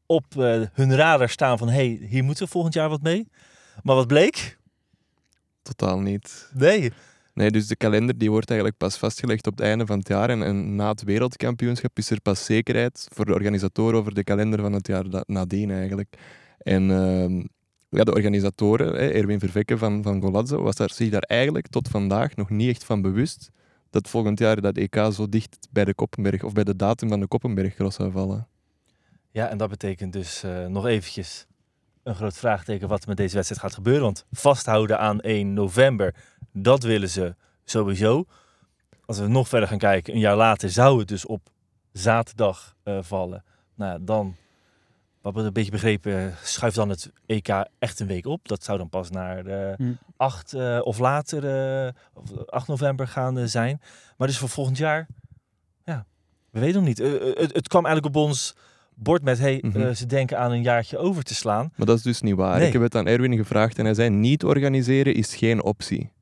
[0.06, 1.68] op eh, hun radar staan van...
[1.68, 3.28] hey, hier moeten we volgend jaar wat mee.
[3.82, 4.58] Maar wat bleek?
[5.62, 6.50] Totaal niet.
[6.54, 6.92] Nee.
[7.34, 10.30] Nee, dus de kalender die wordt eigenlijk pas vastgelegd op het einde van het jaar.
[10.30, 14.60] En, en na het wereldkampioenschap is er pas zekerheid voor de organisatoren over de kalender
[14.60, 16.16] van het jaar nadien eigenlijk.
[16.58, 17.44] En ehm,
[17.88, 22.36] ja, de organisatoren, Erwin Vervekke van, van Golazzo, was daar, zich daar eigenlijk tot vandaag
[22.36, 23.50] nog niet echt van bewust
[24.02, 27.20] dat volgend jaar dat EK zo dicht bij de Koppenberg of bij de datum van
[27.20, 28.48] de Koppenbergcross zou vallen.
[29.30, 31.46] Ja, en dat betekent dus eh, nog eventjes
[32.02, 34.02] een groot vraagteken wat met deze wedstrijd gaat gebeuren.
[34.02, 36.14] Want vasthouden aan 1 november,
[36.52, 37.34] dat willen ze
[37.64, 38.24] sowieso.
[39.04, 41.48] Als we nog verder gaan kijken, een jaar later zou het dus op
[41.92, 43.44] zaterdag eh, vallen.
[43.74, 44.36] Nou, dan,
[45.32, 48.48] wat we een beetje begrepen, eh, schuift dan het EK echt een week op.
[48.48, 49.92] Dat zou dan pas naar eh, Hm.
[50.16, 51.44] 8 eh, of later,
[51.86, 53.80] eh, of 8 november gaan eh, zijn.
[54.16, 55.06] Maar dus voor volgend jaar,
[55.84, 56.06] ja,
[56.50, 57.00] we weten nog niet.
[57.00, 58.54] Eh, eh, het, het kwam eigenlijk op ons
[58.94, 59.80] bord met, hey, Mhm.
[59.80, 61.72] eh, ze denken aan een jaartje over te slaan.
[61.76, 62.58] Maar dat is dus niet waar.
[62.58, 62.66] Nee.
[62.66, 66.12] Ik heb het aan Erwin gevraagd en hij zei niet organiseren is geen optie.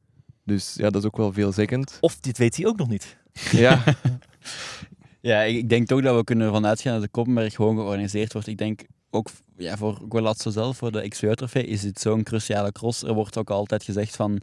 [0.45, 1.99] Dus ja, dat is ook wel veelzeggend.
[2.01, 3.17] Of dit weet hij ook nog niet.
[3.51, 3.83] Ja,
[5.25, 8.33] Ja, ik, ik denk toch dat we kunnen ervan uitgaan dat de Koppenberg gewoon georganiseerd
[8.33, 8.49] wordt.
[8.49, 13.03] Ik denk ook ja, voor Golazzo zelf, voor de XVO-trofee, is het zo'n cruciale cross.
[13.03, 14.41] Er wordt ook altijd gezegd van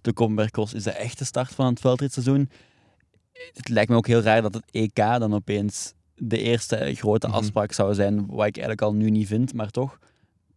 [0.00, 2.50] de Koppenberg cross is de echte start van het veldritseizoen.
[3.52, 7.36] Het lijkt me ook heel raar dat het EK dan opeens de eerste grote Mhm.
[7.36, 9.98] afspraak zou zijn, wat ik eigenlijk al nu niet vind, maar toch.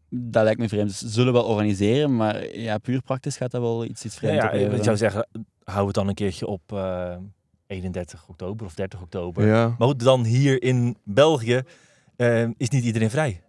[0.09, 0.87] Dat lijkt me vreemd.
[0.87, 4.19] Dus ze zullen wel organiseren, maar ja, puur praktisch gaat dat wel iets, iets Ja,
[4.19, 4.77] vreemd ja, opleveren.
[4.77, 5.27] ik zou zeggen,
[5.63, 7.15] hou het dan een keertje op eh,
[7.67, 9.47] 31 oktober of 30 oktober.
[9.47, 9.75] ja.
[9.77, 11.61] Maar goed, dan hier in België
[12.15, 13.41] eh, is niet iedereen vrij.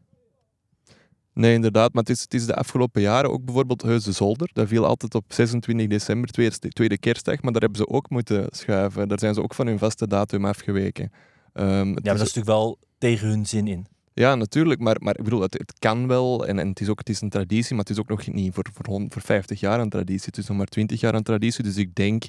[1.32, 1.92] Nee, inderdaad.
[1.92, 4.50] Maar het is, het is de afgelopen jaren ook bijvoorbeeld Heuse Zolder.
[4.52, 7.42] Dat viel altijd op 26 december, tweede, tweede kerstdag.
[7.42, 9.08] Maar daar hebben ze ook moeten schuiven.
[9.08, 11.10] Daar zijn ze ook van hun vaste datum afgeweken.
[11.52, 13.86] Ehm, Ja, maar dat is natuurlijk wel tegen hun zin in.
[14.12, 16.98] Ja, natuurlijk, maar, maar ik bedoel, het, het kan wel en, en het, is ook,
[16.98, 19.80] het is een traditie, maar het is ook nog niet voor, voor, voor 50 jaar
[19.80, 20.26] een traditie.
[20.26, 22.24] Het is nog maar 20 jaar een traditie, dus ik denk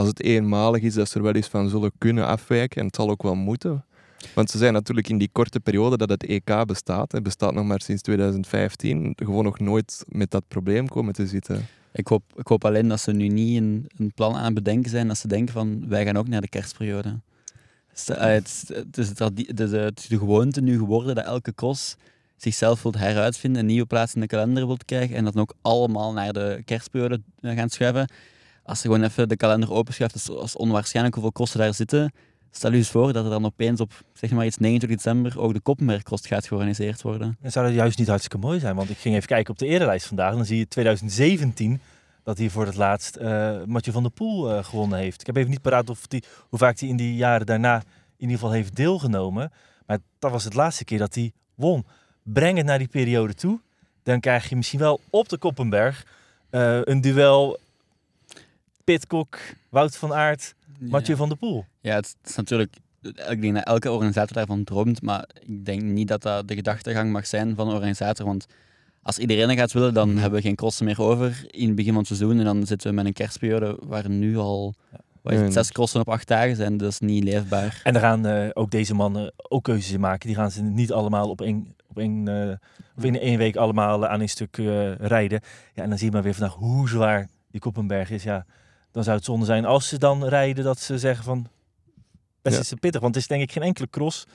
[0.00, 2.94] als het eenmalig is, dat ze er wel eens van zullen kunnen afwijken en het
[2.96, 3.84] zal ook wel moeten.
[4.34, 7.64] Want ze zijn natuurlijk in die korte periode dat het EK bestaat, het bestaat nog
[7.64, 11.66] maar sinds 2015, gewoon nog nooit met dat probleem komen te zitten.
[11.92, 15.08] Ik hoop, ik hoop alleen dat ze nu niet een, plan aan het bedenken zijn,
[15.08, 17.18] dat ze denken van wij gaan ook naar de kerstperiode.
[18.06, 21.96] Eh, Het is, het, de gewoonte nu geworden dat elke cross
[22.36, 25.54] zichzelf wilt heruitvinden, een nieuwe plaats in de kalender wilt krijgen en dat dan ook
[25.62, 28.08] allemaal naar de kerstperiode eh, gaan schuiven.
[28.70, 32.12] Als je gewoon even de kalender openschuift, is onwaarschijnlijk hoeveel crossen daar zitten.
[32.50, 35.52] Stel je eens voor dat er dan opeens op zeg maar iets 29 december ook
[35.52, 37.36] de Koppenbergcross gaat georganiseerd worden.
[37.40, 38.76] Dan zou dat juist niet hartstikke mooi zijn.
[38.76, 40.30] Want ik ging even kijken op de erenlijst vandaag.
[40.30, 41.80] En dan zie je 2017
[42.22, 45.20] dat hij voor het laatst eh Mathieu van der Poel eh, gewonnen heeft.
[45.20, 47.82] Ik heb even niet paraat of die, hoe vaak hij in die jaren daarna in
[48.16, 49.52] ieder geval heeft deelgenomen.
[49.86, 51.86] Maar dat was het laatste keer dat hij won.
[52.22, 53.60] Breng het naar die periode toe.
[54.02, 56.06] Dan krijg je misschien wel op de Koppenberg
[56.50, 57.58] eh, een duel
[58.90, 61.64] Pitcock, Wout van Aert, Mathieu van der Poel.
[61.80, 62.76] Ja, het is natuurlijk.
[63.28, 67.12] Ik denk dat elke organisator daarvan droomt, maar ik denk niet dat dat de gedachtegang
[67.12, 68.26] mag zijn van een organisator.
[68.26, 68.46] Want
[69.02, 70.18] als iedereen gaat willen, dan Mhm.
[70.18, 72.38] hebben we geen crossen meer over in het begin van het seizoen.
[72.38, 74.74] En dan zitten we met een kerstperiode waar nu al
[75.22, 76.76] het, zes crossen op acht dagen zijn.
[76.76, 77.80] Dat is niet leefbaar.
[77.84, 80.26] En daar gaan eh, ook deze mannen ook keuzes in maken.
[80.26, 82.56] Die gaan ze niet allemaal op één op één, eh,
[82.96, 85.40] of in één week allemaal aan een stuk eh, rijden.
[85.74, 88.22] Ja, en dan zie je maar weer vandaag hoe zwaar die Koppenberg is.
[88.22, 88.46] Ja,
[88.92, 91.46] dan zou het zonde zijn als ze dan rijden dat ze zeggen van
[92.42, 92.60] best Ja.
[92.62, 93.00] is het pittig.
[93.00, 94.26] Want het is denk ik geen enkele cross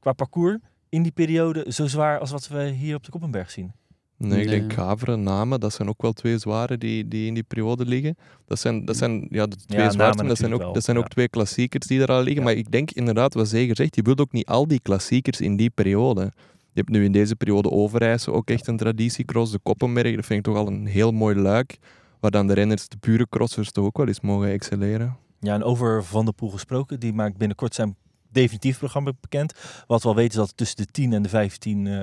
[0.00, 3.72] qua parcours in die periode zo zwaar als wat we hier op de Koppenberg zien.
[4.16, 4.72] Nee, ik denk.
[4.72, 8.16] Gaveren, Namen, dat zijn ook wel twee zware die, die in die periode liggen.
[8.46, 11.02] Dat zijn, dat zijn ja, de twee zwaarste, dat zijn, ook, wel, dat zijn ook
[11.02, 11.08] ja.
[11.08, 12.42] twee klassiekers die er al liggen.
[12.42, 12.42] Ja.
[12.42, 15.56] Maar ik denk inderdaad, wat Zeger zegt, je wilt ook niet al die klassiekers in
[15.56, 16.32] die periode.
[16.72, 19.52] Je hebt nu in deze periode Overijssel ook echt een traditiecross.
[19.52, 21.78] De Koppenberg, dat vind ik toch al een heel mooi luik.
[22.22, 25.16] Waar dan de renners, de pure crossers, toch ook wel eens mogen excelleren.
[25.40, 27.96] Ja, en over Van der Poel gesproken, die maakt binnenkort zijn
[28.30, 29.54] definitief programma bekend.
[29.86, 32.00] Wat we al weten is dat het tussen de 10 en de 15 eh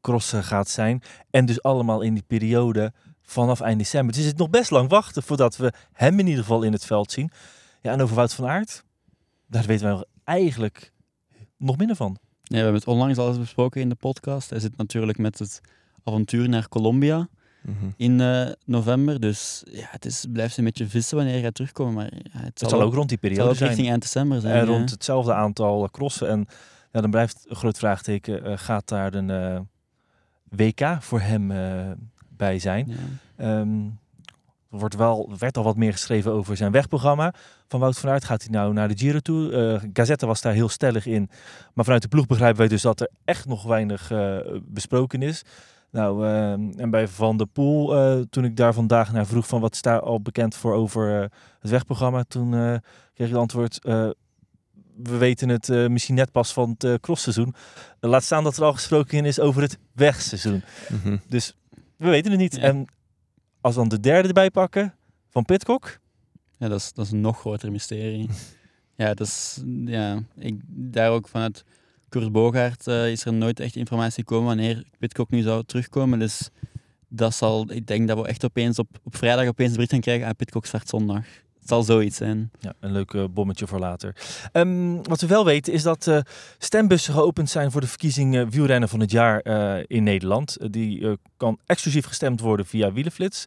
[0.00, 1.02] crossen gaat zijn.
[1.30, 4.14] En dus allemaal in die periode vanaf eind december.
[4.14, 6.84] Dus het is nog best lang wachten voordat we hem in ieder geval in het
[6.84, 7.30] veld zien.
[7.82, 8.84] Ja, en over Wout van Aert,
[9.46, 10.92] daar weten wij eigenlijk
[11.56, 12.16] nog minder van.
[12.20, 14.50] Ja, we hebben het onlangs al eens besproken in de podcast.
[14.50, 15.60] Hij zit natuurlijk met het
[16.04, 17.28] avontuur naar Colombia
[17.66, 17.86] Mhm.
[17.96, 19.20] in eh, november.
[19.20, 21.94] Dus ja, het is, blijft een beetje vissen wanneer hij gaat terugkomen.
[21.94, 23.68] Maar ja, het, Het zal ook rond die het zal periode ook zijn.
[23.68, 24.54] richting eind december zijn.
[24.54, 24.66] En ja.
[24.66, 26.28] rond hetzelfde aantal crossen.
[26.28, 26.46] En
[26.92, 29.60] ja, dan blijft een groot vraagteken, eh, gaat daar een eh,
[30.48, 31.52] WK voor hem
[32.28, 32.88] bij zijn?
[32.88, 32.96] Ja.
[33.36, 33.84] Ehm,
[34.70, 37.34] er wordt wel, werd al wat meer geschreven over zijn wegprogramma.
[37.68, 39.52] Van Wout van Aert gaat hij nou naar de Giro toe.
[39.52, 41.30] Eh Gazette was daar heel stellig in.
[41.74, 44.12] Maar vanuit de ploeg begrijpen wij dus dat er echt nog weinig
[44.62, 45.42] besproken is.
[45.96, 49.60] Nou, ehm, en bij Van der Poel, eh, toen ik daar vandaag naar vroeg van
[49.60, 51.28] wat is daar al bekend voor over eh,
[51.60, 52.76] het wegprogramma, toen eh,
[53.14, 53.78] kreeg ik het antwoord,
[55.02, 57.54] we weten het misschien net pas van het crossseizoen.
[58.00, 60.62] laat staan dat er al gesproken is over het wegseizoen.
[60.88, 61.16] Mhm.
[61.28, 61.54] Dus
[61.96, 62.56] we weten het niet.
[62.56, 62.62] Ja.
[62.62, 62.86] En
[63.60, 64.94] als we dan de derde erbij pakken
[65.28, 65.98] van Pitcock.
[66.58, 68.28] Ja, dat is, dat is een nog groter mysterie.
[69.02, 71.64] ja, dat is, ja, ik, daar ook vanuit
[72.08, 76.18] Kurt Bogaert eh, is er nooit echt informatie gekomen wanneer Pitcock nu zou terugkomen.
[76.18, 76.50] Dus
[77.08, 80.00] dat zal, ik denk dat we echt opeens op, op vrijdag opeens de bericht gaan
[80.00, 81.24] krijgen aan Pitcock start zondag.
[81.58, 82.50] Het zal zoiets zijn.
[82.60, 84.16] Ja, een leuk eh, bommetje voor later.
[84.52, 86.18] Ehm, wat we wel weten is dat eh,
[86.58, 89.44] stembussen geopend zijn voor de verkiezing wielrennen van het jaar
[89.86, 90.56] in Nederland.
[90.72, 93.44] Die kan exclusief gestemd worden via Wielenflits.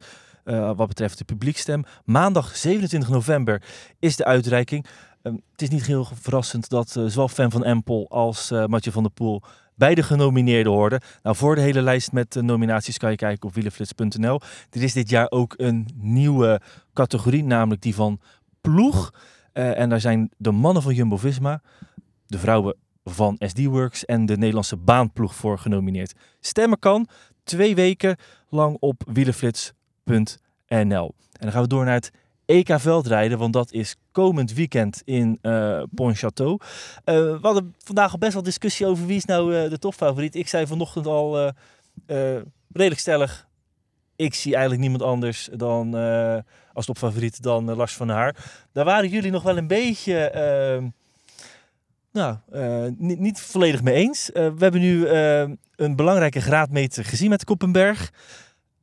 [0.76, 1.84] wat betreft de publiekstem.
[2.06, 3.62] Maandag 27 november
[4.00, 4.86] is de uitreiking.
[5.22, 8.92] Ehm, het is niet heel verrassend dat eh, zowel Fan van Empel als eh Matje
[8.92, 9.42] van der Poel
[9.76, 11.02] beide genomineerden hoorden.
[11.24, 14.40] Nou, voor de hele lijst met eh, nominaties kan je kijken op wielenflits.nl.
[14.70, 16.62] Er is dit jaar ook een nieuwe
[16.94, 18.20] categorie, namelijk die van
[18.62, 19.14] ploeg.
[19.54, 21.62] En daar zijn de mannen van Jumbo-Visma,
[22.28, 26.14] de vrouwen van SD-Works en de Nederlandse baanploeg voor genomineerd.
[26.40, 27.08] Stemmen kan
[27.44, 28.18] twee weken
[28.50, 31.14] lang op wielenflits.nl.
[31.32, 32.12] En dan gaan we door naar het
[32.50, 36.56] EK veldrijden, want dat is komend weekend in eh Pontchâteau.
[37.04, 40.36] Eh, we hadden vandaag al best wel discussie over wie is nou eh, de topfavoriet.
[40.36, 41.54] Ik zei vanochtend al
[42.74, 43.48] redelijk stellig,
[44.16, 45.96] ik zie eigenlijk niemand anders dan
[46.74, 48.36] als topfavoriet dan Lars van Haar.
[48.72, 50.84] Daar waren jullie nog wel een beetje, eh,
[52.12, 52.38] nou,
[52.98, 54.30] niet, volledig mee eens.
[54.34, 55.08] We hebben nu
[55.76, 58.12] een belangrijke graadmeter gezien met Koppenberg.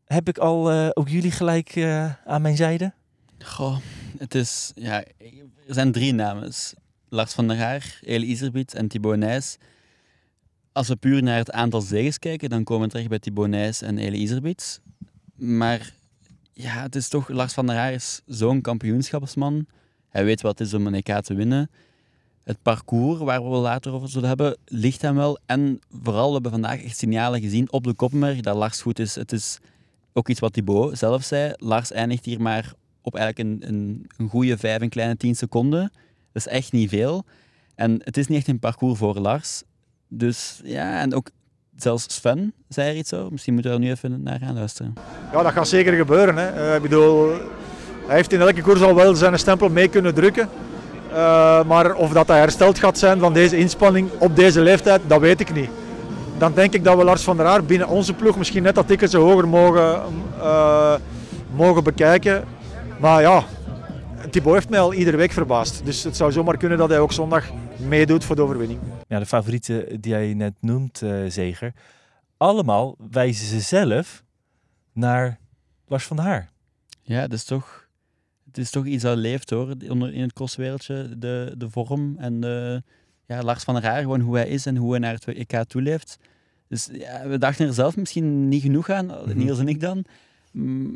[0.04, 1.76] Heb ik al ook jullie gelijk
[2.24, 2.92] aan mijn zijde?
[3.38, 3.76] Goh,
[4.18, 5.04] het is, ja,
[5.66, 6.52] er zijn drie namen.
[7.08, 9.56] Lars van der Haar, Eli Iserbiet en Thibaut Nijs.
[10.72, 13.82] Als we puur naar het aantal zegens kijken, dan komen we terecht bij Thibaut Nijs
[13.82, 14.80] en Eli Iserbiet.
[15.34, 15.92] Maar
[16.52, 19.66] ja, het is toch, Lars van der Haar is zo'n kampioenschapsman.
[20.08, 21.70] Hij weet wat het is om een EK te winnen.
[22.44, 25.38] Het parcours, waar we later over zullen hebben, ligt hem wel.
[25.46, 29.14] En vooral, we hebben vandaag echt signalen gezien op de Koppenberg dat Lars goed is.
[29.14, 29.58] Het is
[30.12, 31.52] ook iets wat Thibaut zelf zei.
[31.56, 32.72] Lars eindigt hier maar
[33.06, 33.68] op eigenlijk een,
[34.16, 35.80] een, goede vijf, een kleine tien seconden.
[36.32, 37.24] Dat is echt niet veel.
[37.74, 39.62] En het is niet echt een parcours voor Lars.
[40.08, 41.30] Dus ja, en ook
[41.76, 43.32] zelfs Sven zei er iets over.
[43.32, 44.94] Misschien moeten we er nu even naar gaan luisteren.
[45.32, 46.36] Ja, dat gaat zeker gebeuren.
[46.36, 46.48] Hè.
[46.48, 47.28] Eh, ik bedoel,
[48.06, 50.48] hij heeft in elke koers al wel zijn stempel mee kunnen drukken.
[51.12, 55.20] Eh, maar of dat hij hersteld gaat zijn van deze inspanning op deze leeftijd, dat
[55.20, 55.70] weet ik niet.
[56.38, 58.86] Dan denk ik dat we Lars van der Haar binnen onze ploeg misschien net dat
[58.86, 60.00] tikkeltje hoger mogen,
[60.40, 60.94] eh,
[61.54, 62.44] mogen bekijken.
[63.00, 63.44] Maar ja,
[64.30, 65.84] Thibaut heeft mij al iedere week verbaasd.
[65.84, 67.50] Dus het zou zomaar kunnen dat hij ook zondag
[67.88, 68.80] meedoet voor de overwinning.
[69.08, 71.72] Ja, de favorieten die jij net noemt, eh, Zeger.
[72.36, 74.22] Allemaal wijzen ze zelf
[74.92, 75.38] naar
[75.86, 76.50] Lars van der Haar.
[77.02, 77.88] Ja, het is toch,
[78.46, 81.08] het is toch iets dat leeft hoor, onder- in het crosswereldje.
[81.18, 82.82] De, de vorm en de,
[83.26, 85.64] ja, Lars van der Haar, gewoon hoe hij is en hoe hij naar het EK
[85.66, 86.18] toeleeft.
[86.68, 89.36] Dus ja, we dachten er zelf misschien niet genoeg aan, Mhm.
[89.38, 90.04] Niels en ik dan.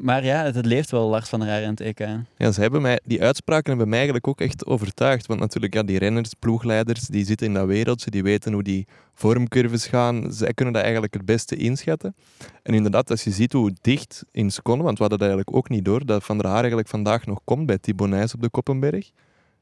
[0.03, 1.99] Maar ja, het, het leeft wel, Lars van der Haar in het EK.
[2.37, 5.27] Ja, ze hebben mij, die uitspraken hebben mij eigenlijk ook echt overtuigd.
[5.27, 8.87] Want natuurlijk, ja, die renners, ploegleiders, die zitten in dat wereldje, die weten hoe die
[9.15, 10.33] vormcurves gaan.
[10.33, 12.15] Zij kunnen dat eigenlijk het beste inschatten.
[12.63, 15.69] En inderdaad, als je ziet hoe dicht in seconden, want we hadden dat eigenlijk ook
[15.69, 18.51] niet door, dat Van der Haar eigenlijk vandaag nog komt bij Thibaut Nijs op de
[18.51, 19.11] Koppenberg.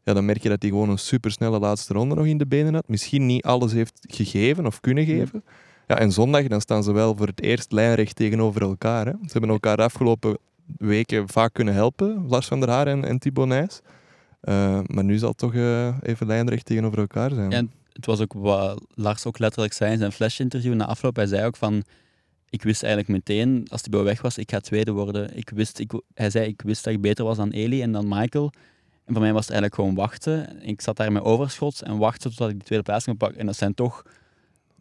[0.04, 2.74] Ja, dan merk je dat hij gewoon een supersnelle laatste ronde nog in de benen
[2.74, 2.88] had.
[2.88, 5.42] Misschien niet alles heeft gegeven of kunnen geven.
[5.44, 5.52] Ja,
[5.96, 9.06] en zondag dan staan ze wel voor het eerst lijnrecht tegenover elkaar.
[9.06, 9.12] Hè.
[9.12, 10.38] Ze hebben elkaar de afgelopen
[10.76, 13.80] weken vaak kunnen helpen, Lars van der Haar en, en Thibaut Nijs.
[14.40, 17.50] Eh, maar nu zal het toch eh, even lijnrecht tegenover elkaar zijn.
[17.50, 21.16] Ja, en het was ook wat Lars ook letterlijk zei in zijn flash-interview na afloop.
[21.16, 21.82] Hij zei ook van,
[22.50, 25.36] ik wist eigenlijk meteen, als Thibaut weg was, ik ga tweede worden.
[25.36, 28.08] Ik wist, ik, hij zei, ik wist dat ik beter was dan Eli en dan
[28.08, 28.52] Michael.
[29.04, 30.62] En voor mij was het eigenlijk gewoon wachten.
[30.62, 33.38] Ik zat daar met overschot en wachten totdat ik die tweede plaats kon pakken.
[33.38, 34.02] En dat zijn toch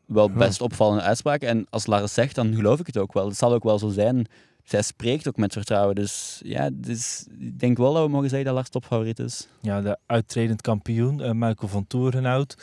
[0.07, 1.47] wel best opvallende uitspraken.
[1.47, 3.27] En als Lars zegt, dan geloof ik het ook wel.
[3.27, 4.27] Het zal ook wel zo zijn.
[4.63, 5.95] Zij spreekt ook met vertrouwen.
[5.95, 9.47] Dus ja, dus, ik denk wel dat we mogen zeggen dat Lars topfavoriet is.
[9.61, 12.57] Ja, de uittredend kampioen, eh, Michael van Torenhout.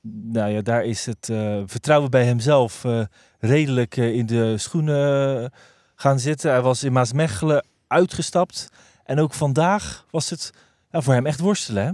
[0.00, 3.02] Nou ja, daar is het eh, vertrouwen bij hemzelf eh,
[3.38, 5.52] redelijk in de schoenen
[5.94, 6.50] gaan zitten.
[6.50, 8.68] Hij was in Maasmechelen uitgestapt.
[9.04, 10.50] En ook vandaag was het
[10.90, 11.92] voor hem echt worstelen, hè?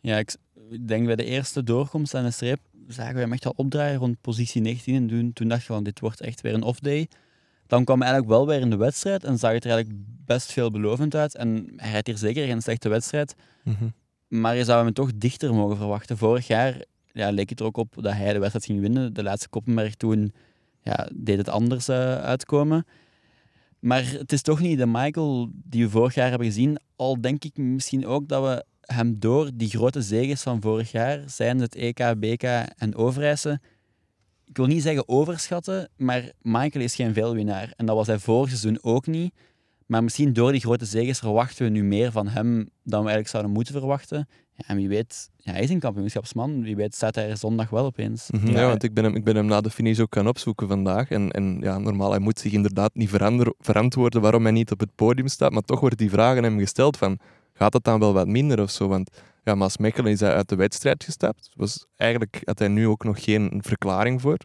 [0.00, 0.34] Ja, ik
[0.72, 3.98] ik denk bij de eerste doorkomst aan de streep zagen we hem echt al opdraaien
[3.98, 4.94] rond positie 19.
[4.94, 7.08] En toen, toen dacht je van, dit wordt echt weer een off-day.
[7.66, 10.52] Dan kwam hij eigenlijk wel weer in de wedstrijd en zag het er eigenlijk best
[10.52, 11.34] veelbelovend uit.
[11.34, 13.34] En hij rijdt hier zeker geen slechte wedstrijd.
[13.64, 13.88] Mhm.
[14.28, 16.18] Maar je zou hem toch dichter mogen verwachten.
[16.18, 19.14] Vorig jaar ja, leek het er ook op dat hij de wedstrijd ging winnen.
[19.14, 20.32] De laatste Koppenberg toen
[20.82, 22.86] ja, deed het anders eh, uitkomen.
[23.78, 26.78] Maar het is toch niet de Michael die we vorig jaar hebben gezien.
[26.96, 31.22] Al denk ik misschien ook dat we hem door die grote zegens van vorig jaar,
[31.26, 32.42] zijn het EK, BK
[32.76, 33.60] en Overijse,
[34.52, 37.72] ik wil niet zeggen overschatten, maar Michael is geen veelwinnaar.
[37.76, 39.34] En dat was hij vorig seizoen ook niet.
[39.86, 43.28] Maar misschien door die grote zegens verwachten we nu meer van hem dan we eigenlijk
[43.28, 44.28] zouden moeten verwachten.
[44.52, 46.62] Ja, en wie weet, ja, hij is een kampioenschapsman.
[46.62, 48.30] Wie weet staat hij er zondag wel opeens.
[48.30, 50.68] Mhm, ja, want ik ben, hem, ik ben hem na de finish ook gaan opzoeken
[50.68, 51.10] vandaag.
[51.10, 54.80] En, en ja, normaal, hij moet zich inderdaad niet verander, verantwoorden waarom hij niet op
[54.80, 55.52] het podium staat.
[55.52, 57.18] Maar toch wordt die vraag aan hem gesteld van,
[57.62, 58.88] gaat het dan wel wat minder of zo?
[58.88, 59.10] Want
[59.44, 61.50] ja, Maas Mechelen is uit de wedstrijd gestapt.
[61.54, 64.36] Was, eigenlijk had hij nu ook nog geen verklaring voor.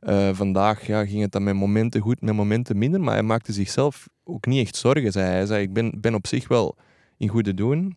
[0.00, 3.00] Eh, vandaag ja, ging het dan met momenten goed, met momenten minder.
[3.00, 5.34] Maar hij maakte zichzelf ook niet echt zorgen, zei hij.
[5.34, 6.76] Hij zei, ik ben, ben op zich wel
[7.16, 7.96] in goede doen.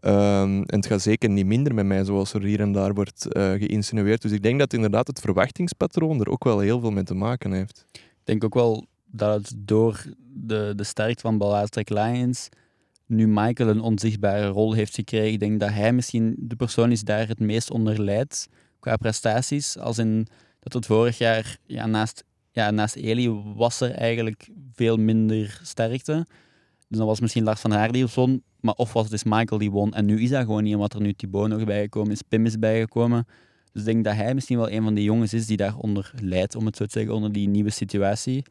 [0.00, 3.32] Ehm, en het gaat zeker niet minder met mij, zoals er hier en daar wordt
[3.32, 4.22] eh, geïnsinueerd.
[4.22, 7.52] Dus ik denk dat inderdaad het verwachtingspatroon er ook wel heel veel mee te maken
[7.52, 7.86] heeft.
[7.92, 12.48] Ik denk ook wel dat het door de, de sterkte van Balazs Lions
[13.08, 15.32] nu Michael een onzichtbare rol heeft gekregen.
[15.32, 18.48] Ik denk dat hij misschien de persoon is daar het meest onder leidt
[18.80, 19.78] qua prestaties.
[19.78, 20.26] Als in
[20.60, 26.26] dat het vorig jaar ja, naast, ja, naast Eli was er eigenlijk veel minder sterkte.
[26.88, 29.58] Dus dan was misschien Lars van Haar die won, maar of was het dus Michael
[29.58, 29.92] die won.
[29.92, 32.58] En nu is dat gewoon niet, omdat er nu Thibaut nog bijgekomen is, Pim is
[32.58, 33.26] bijgekomen.
[33.72, 36.54] Dus ik denk dat hij misschien wel een van die jongens is die daaronder leidt,
[36.54, 38.44] om het zo te zeggen, onder die nieuwe situatie.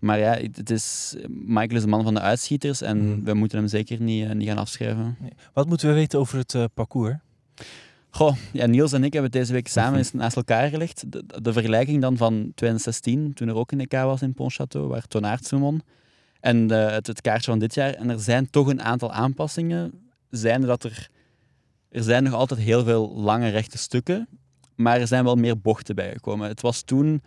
[0.00, 3.24] Maar ja, het is, Michael is een man van de uitschieters en Mhm.
[3.24, 5.16] we moeten hem zeker niet, eh, niet gaan afschrijven.
[5.52, 7.14] Wat moeten we weten over het eh, parcours?
[8.10, 11.12] Goh, ja, Niels en ik hebben het deze week samen eens naast elkaar gelegd.
[11.12, 15.06] De, de vergelijking dan van 2016, toen er ook een EK was in Pontchâteau, waar
[15.06, 15.82] Toon Aertsen won.
[16.40, 17.94] En eh, het, het kaartje van dit jaar.
[17.94, 19.92] En er zijn toch een aantal aanpassingen.
[20.30, 21.08] Zijn dat er,
[21.90, 24.28] er zijn nog altijd heel veel lange rechte stukken,
[24.76, 26.48] maar er zijn wel meer bochten bijgekomen.
[26.48, 27.22] Het was toen,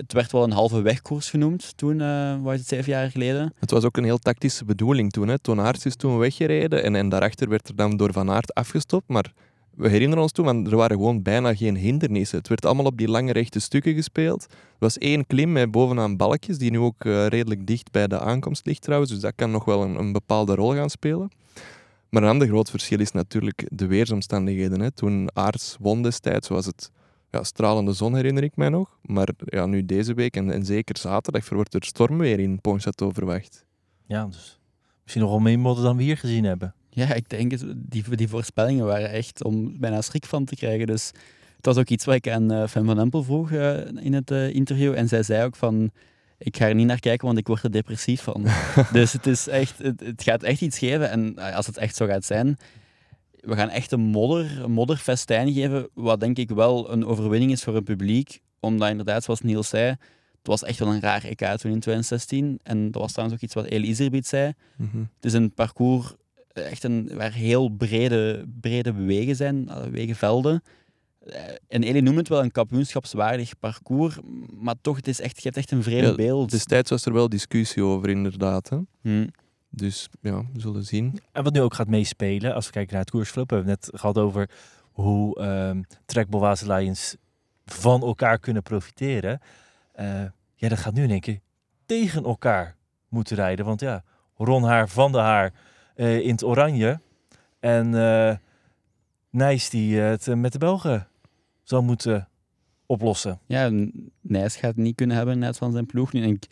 [0.00, 3.52] het werd wel een halve wegkoers genoemd, toen, eh was het zeven jaar geleden.
[3.58, 5.28] Het was ook een heel tactische bedoeling toen.
[5.28, 5.36] Hè.
[5.42, 9.08] Aerts is toen weggereden en, en daarachter werd er dan door Van Aert afgestopt.
[9.08, 9.32] Maar
[9.70, 12.38] we herinneren ons toen, want er waren gewoon bijna geen hindernissen.
[12.38, 14.46] Het werd allemaal op die lange rechte stukken gespeeld.
[14.50, 18.20] Er was één klim met bovenaan balkjes, die nu ook eh, redelijk dicht bij de
[18.20, 19.10] aankomst ligt trouwens.
[19.10, 21.30] Dus dat kan nog wel een, een bepaalde rol gaan spelen.
[22.08, 24.80] Maar een ander groot verschil is natuurlijk de weersomstandigheden.
[24.80, 24.90] Hè.
[24.90, 26.90] Toen Aerts won destijds was het
[27.30, 28.98] ja, stralende zon, herinner ik mij nog.
[29.02, 33.64] Maar ja, nu deze week en, en zeker zaterdag wordt er stormweer in Pontchâteau verwacht.
[34.06, 34.60] Ja, dus
[35.02, 36.74] misschien nog wel meer modder dan we hier gezien hebben.
[36.90, 37.64] Ja, ik denk het.
[37.76, 40.86] Die, die voorspellingen waren echt om bijna schrik van te krijgen.
[40.86, 41.12] Dus
[41.56, 44.30] het was ook iets wat ik aan uh, Fem van Empel vroeg uh, in het
[44.30, 44.94] uh, interview.
[44.94, 45.90] En zij zei ook van,
[46.38, 48.46] ik ga er niet naar kijken, want ik word er depressief van.
[48.92, 51.10] dus het, is echt, het, het, gaat echt iets geven.
[51.10, 52.56] En als het echt zo gaat zijn,
[53.40, 55.88] we gaan echt een, modder, een modderfestijn geven.
[55.94, 58.40] Wat denk ik wel een overwinning is voor het publiek.
[58.60, 62.58] Omdat inderdaad, zoals Niels zei, het was echt wel een raar EK toen in 2016.
[62.62, 64.52] En dat was trouwens ook iets wat El Iserbiet zei.
[64.76, 65.08] Mm -hmm.
[65.14, 66.14] Het is een parcours
[66.52, 70.62] echt een, waar heel brede, brede wegen zijn, wegenvelden.
[71.26, 74.18] Eh, En Elie noemt het wel een kampioenschapswaardig parcours,
[74.60, 76.50] maar toch, het is echt, je hebt echt een vreemd Ja, beeld.
[76.50, 78.68] Destijds was er wel discussie over, inderdaad.
[78.68, 78.78] Hè?
[79.02, 79.26] Hm.
[79.70, 81.20] Dus ja, we zullen zien.
[81.32, 83.82] En wat nu ook gaat meespelen, als we kijken naar het koersverloop, we hebben het
[83.82, 84.50] net gehad over
[84.92, 87.16] hoe ehm Trekbal Lions
[87.64, 89.40] van elkaar kunnen profiteren.
[89.92, 91.40] Eh, ja, dat gaat nu in één keer
[91.86, 92.76] tegen elkaar
[93.08, 93.64] moeten rijden.
[93.64, 94.04] Want ja,
[94.36, 95.52] Ron Haar van der Haar
[95.94, 97.00] eh, in het oranje
[97.60, 98.36] en eh
[99.30, 101.08] Nijs die het met de Belgen
[101.62, 102.28] zal moeten
[102.86, 103.40] oplossen.
[103.46, 103.70] Ja,
[104.20, 106.22] Nijs gaat het niet kunnen hebben net van zijn ploeg nu.
[106.22, 106.46] En ik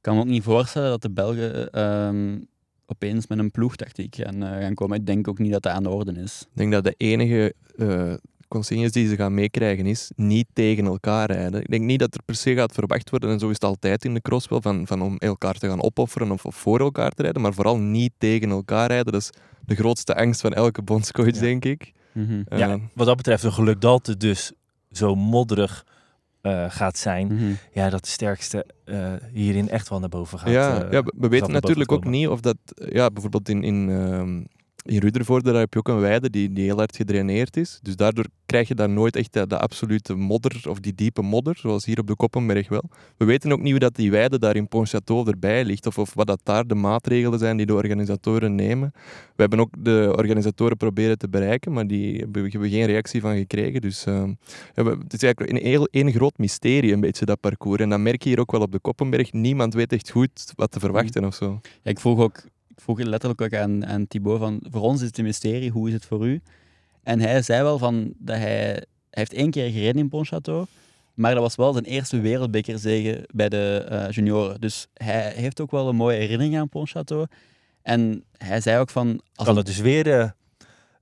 [0.00, 2.40] kan me ook niet voorstellen dat de Belgen ehm,
[2.86, 4.98] opeens met een ploegtactiek gaan, eh, gaan komen.
[4.98, 6.40] Ik denk ook niet dat dat aan de orde is.
[6.40, 8.14] Ik denk dat de enige eh
[8.48, 11.60] consignes die ze gaan meekrijgen is niet tegen elkaar rijden.
[11.60, 14.04] Ik denk niet dat er per se gaat verwacht worden, en zo is het altijd
[14.04, 17.10] in de cross wel, van, van om elkaar te gaan opofferen of, of voor elkaar
[17.10, 19.12] te rijden, maar vooral niet tegen elkaar rijden.
[19.12, 19.30] Dat is
[19.66, 21.40] de grootste angst van elke bondscoach, Ja.
[21.40, 21.92] denk ik.
[22.12, 22.42] Mhm.
[22.48, 24.52] Eh, Ja, wat dat betreft een geluk dat het dus
[24.90, 25.86] zo modderig
[26.44, 27.26] eh, gaat zijn.
[27.26, 27.52] Mhm.
[27.72, 30.48] Ja, dat de sterkste eh, hierin echt wel naar boven gaat.
[30.50, 34.42] ja, eh, ja, we- weten natuurlijk ook niet of dat, ja, bijvoorbeeld in, in, ehm,
[34.84, 37.78] in Ruddervoorde, daar heb je ook een weide die, die heel hard gedraineerd is.
[37.82, 41.56] Dus daardoor krijg je daar nooit echt de, de absolute modder of die diepe modder,
[41.56, 42.82] zoals hier op de Koppenberg wel.
[43.16, 46.14] We weten ook niet hoe dat die weide daar in Pontchâteau erbij ligt, of, of
[46.14, 48.90] wat dat daar de maatregelen zijn die de organisatoren nemen.
[49.36, 53.20] We hebben ook de organisatoren proberen te bereiken, maar die hebben we hebben geen reactie
[53.20, 53.80] van gekregen.
[53.80, 54.36] Dus we-
[54.74, 57.80] het is eigenlijk een heel één groot mysterie, een beetje dat parcours.
[57.80, 59.32] En dat merk je hier ook wel op de Koppenberg.
[59.32, 61.60] Niemand weet echt goed wat te verwachten of zo.
[61.82, 62.42] Ja, ik vroeg ook
[62.76, 65.88] ik vroeg letterlijk ook aan, aan Thibaut van, voor ons is het een mysterie, hoe
[65.88, 66.40] is het voor u?
[67.02, 70.70] En hij zei wel van, dat hij, hij heeft één keer gereden in Pontchâteau,
[71.14, 74.60] maar dat was wel zijn eerste wereldbekerzege bij de eh, junioren.
[74.60, 77.36] Dus hij heeft ook wel een mooie herinnering aan Pontchâteau.
[77.82, 79.20] En hij zei ook van...
[79.34, 80.34] Als Kan het dus weer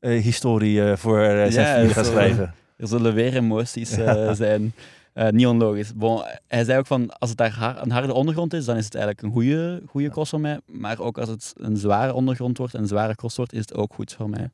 [0.00, 2.54] eh, historie voor zijn Ja, gaan schrijven?
[2.76, 3.90] Er zullen weer emoties
[4.42, 4.74] zijn.
[5.12, 5.94] Eh, niet onlogisch.
[5.94, 8.84] Bon, hij zei ook van, als het daar har- een harde ondergrond is, dan is
[8.84, 10.60] het eigenlijk een goede, goede cross voor mij.
[10.66, 13.94] Maar ook als het een zware ondergrond wordt, een zware cross wordt, is het ook
[13.94, 14.50] goed voor mij.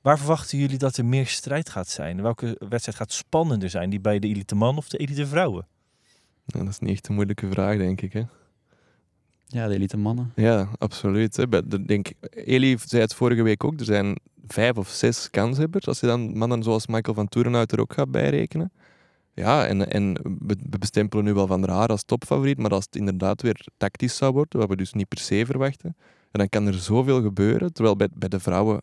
[0.00, 2.22] Waar verwachten jullie dat er meer strijd gaat zijn?
[2.22, 3.90] Welke wedstrijd gaat spannender zijn?
[3.90, 5.66] Die bij de elite man of de elite vrouwen?
[6.46, 8.12] Nou, dat is niet echt een moeilijke vraag, denk ik.
[8.12, 8.22] Hè?
[9.46, 10.32] Ja, de elite mannen.
[10.36, 11.36] Ja, absoluut.
[11.36, 11.66] Hè.
[11.86, 15.86] Denk, Elie zei het vorige week ook, er zijn vijf of zes kanshebbers.
[15.86, 18.72] Als je dan mannen zoals Michael van Toerenhout er ook gaat bijrekenen.
[19.34, 22.96] Ja, en, en we bestempelen nu wel Van der Haar als topfavoriet, maar als het
[22.96, 25.96] inderdaad weer tactisch zou worden, wat we dus niet per se verwachten,
[26.30, 27.72] dan kan er zoveel gebeuren.
[27.72, 28.82] Terwijl bij, bij de vrouwen,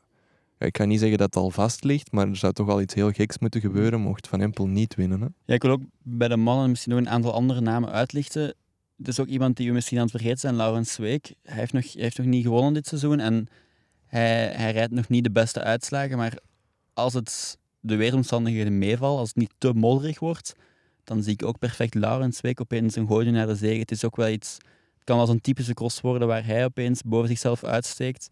[0.57, 2.93] ik kan niet zeggen dat het al vast ligt, maar er zou toch wel iets
[2.93, 5.21] heel geks moeten gebeuren mocht Van Empel niet winnen.
[5.21, 5.27] Hè.
[5.45, 8.53] Ja, ik wil ook bij de mannen misschien nog een aantal andere namen uitlichten.
[8.97, 11.33] Het is ook iemand die we misschien aan het vergeten zijn, Laurens Zweek.
[11.43, 13.47] Hij heeft nog, hij heeft nog niet gewonnen dit seizoen en
[14.05, 16.17] hij, hij rijdt nog niet de beste uitslagen.
[16.17, 16.37] Maar
[16.93, 20.53] als het de weeromstandigheden meevallen, als het niet te modderig wordt,
[21.03, 23.79] dan zie ik ook perfect Laurens Zweek opeens een gooi doen naar de zege.
[23.79, 24.53] Het is ook wel iets,
[24.93, 28.29] het kan wel zo'n typische cross worden waar hij opeens boven zichzelf uitsteekt.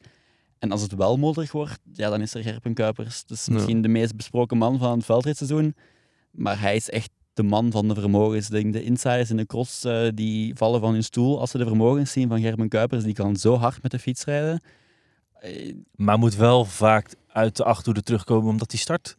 [0.59, 3.25] En als het wel modderig wordt, ja, dan is er Gerpen Kuipers.
[3.25, 3.53] Dus Ja.
[3.53, 5.75] misschien de meest besproken man van het veldritseizoen.
[6.31, 8.47] Maar hij is echt de man van de vermogens.
[8.47, 12.11] De insiders in de cross eh, die vallen van hun stoel als ze de vermogens
[12.11, 13.03] zien van Gerben Kuipers.
[13.03, 14.61] Die kan zo hard met de fiets rijden.
[15.95, 19.15] Maar moet wel vaak uit de achterhoede terugkomen omdat die start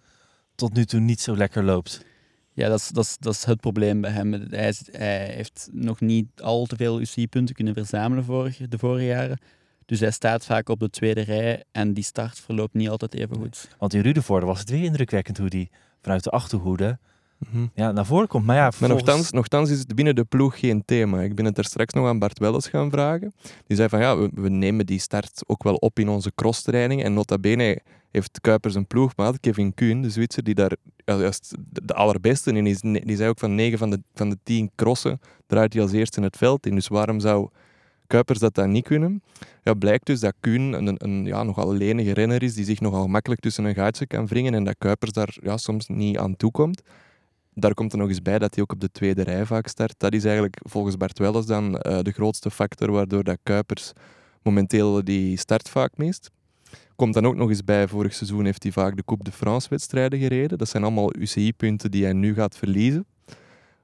[0.60, 2.04] tot nu toe niet zo lekker loopt.
[2.52, 4.32] Ja, dat is, dat, is, dat is het probleem bij hem.
[4.32, 9.04] Hij, is- hij heeft nog niet al te veel UCI-punten kunnen verzamelen vorige, de vorige
[9.06, 9.38] jaren.
[9.86, 13.36] Dus hij staat vaak op de tweede rij en die start verloopt niet altijd even
[13.36, 13.68] goed.
[13.78, 15.70] Want in Rudevoorde was het weer indrukwekkend hoe die
[16.02, 16.98] vanuit de achterhoede
[17.50, 17.66] Mhm.
[17.74, 18.44] ja, naar voren komt.
[18.46, 21.20] Maar ja, Maar vervolgens- nogthans, nogthans is het binnen de ploeg geen thema.
[21.22, 23.32] Ik ben het er straks nog aan Bart Welles gaan vragen.
[23.66, 27.02] Die zei van ja, we, we nemen die start ook wel op in onze crosstraining.
[27.04, 31.94] En nota bene heeft Kuipers een ploegmaat, Kevin Kuhn, de Zwitser, die daar juist de,
[31.94, 32.80] allerbeste in is.
[32.80, 36.16] Die zei ook van 9 van de, van de 10 crossen draait hij als eerste
[36.16, 36.74] in het veld in.
[36.74, 37.48] Dus waarom zou
[38.06, 39.22] Kuipers dat dan niet kunnen?
[39.62, 43.06] Ja, blijkt dus dat Kuhn een, een ja, nogal lenige renner is, die zich nogal
[43.06, 46.82] makkelijk tussen een gaatje kan wringen en dat Kuipers daar ja, soms niet aan toekomt.
[47.54, 49.94] Daar komt er nog eens bij dat hij ook op de tweede rij vaak start.
[49.98, 53.92] Dat is eigenlijk volgens Bart Welles dan eh, de grootste factor waardoor dat Kuipers
[54.42, 56.30] momenteel die start vaak mist.
[57.00, 59.68] Komt dan ook nog eens bij, vorig seizoen heeft hij vaak de Coupe de France
[59.68, 60.58] wedstrijden gereden.
[60.58, 63.06] Dat zijn allemaal UCI-punten die hij nu gaat verliezen.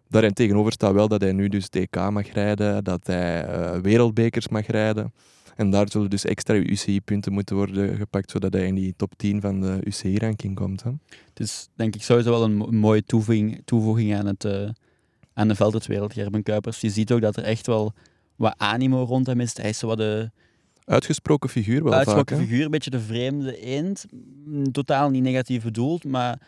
[0.08, 4.48] Daarin tegenover staat wel dat hij nu dus TK mag rijden, dat hij eh, wereldbekers
[4.48, 5.12] mag rijden.
[5.54, 9.40] En daar zullen dus extra UCI-punten moeten worden gepakt, zodat hij in die top 10
[9.40, 10.82] van de UCI-ranking komt.
[10.82, 10.90] Hè.
[11.28, 14.68] Het is denk ik sowieso wel een mo- mooie toevoeging, toevoeging aan, het, eh,
[15.34, 16.80] aan de veldritwereld, Gerben Kuipers.
[16.80, 17.92] Je ziet ook dat er echt wel
[18.36, 19.56] wat animo rond hem is.
[19.56, 20.30] Hij is wat de
[20.86, 22.46] Uitgesproken figuur wel uitgesproken vaak.
[22.46, 24.04] figuur, een beetje de vreemde eend.
[24.44, 26.40] Mm, Totaal niet negatief bedoeld, maar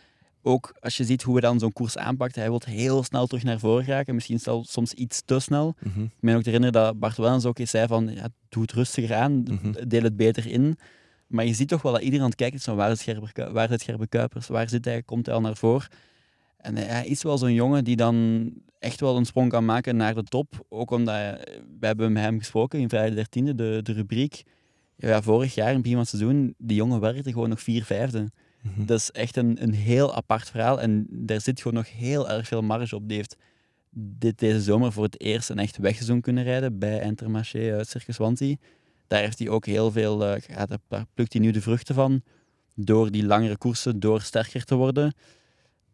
[0.42, 3.42] ook als je ziet hoe hij dan zo'n koers aanpakt, hij wil heel snel terug
[3.44, 4.14] naar voren geraken.
[4.14, 5.74] Misschien zelfs soms iets te snel.
[5.82, 6.02] Mhm.
[6.02, 9.14] Ik meen ook herinneren dat Bart Wellens ook eens zei van, ja, doe het rustiger
[9.16, 9.88] aan, Mhm.
[9.88, 10.78] deel het beter in.
[11.26, 13.32] Maar je ziet toch wel dat iedereen aan het kijken is van waar is Gerber,
[13.32, 15.88] Ku- waar zit Gerber Kuipers, waar zit hij, komt hij al naar voren.
[16.58, 20.14] En hij is wel zo'n jongen die dan echt wel een sprong kan maken naar
[20.14, 20.66] de top.
[20.68, 24.42] Ook omdat, hij- we hebben met hem gesproken in vrijdag de 13e, de, de rubriek.
[24.96, 27.84] Ja, vorig jaar, in het begin van het seizoen, die jongen werkte gewoon nog vier
[27.84, 28.30] vijfde.
[28.62, 28.84] Mhm.
[28.84, 30.80] Dat is echt een, een heel apart verhaal.
[30.80, 33.08] En daar zit gewoon nog heel erg veel marge op.
[33.08, 33.36] Die heeft
[33.90, 38.16] dit, deze zomer voor het eerst een echt wegseizoen kunnen rijden bij Intermarché uh, Circus
[38.16, 38.56] Wanty.
[39.06, 42.22] Daar heeft hij ook heel veel, eh, daar, daar plukt hij nu de vruchten van.
[42.74, 45.14] Door die langere koersen, door sterker te worden.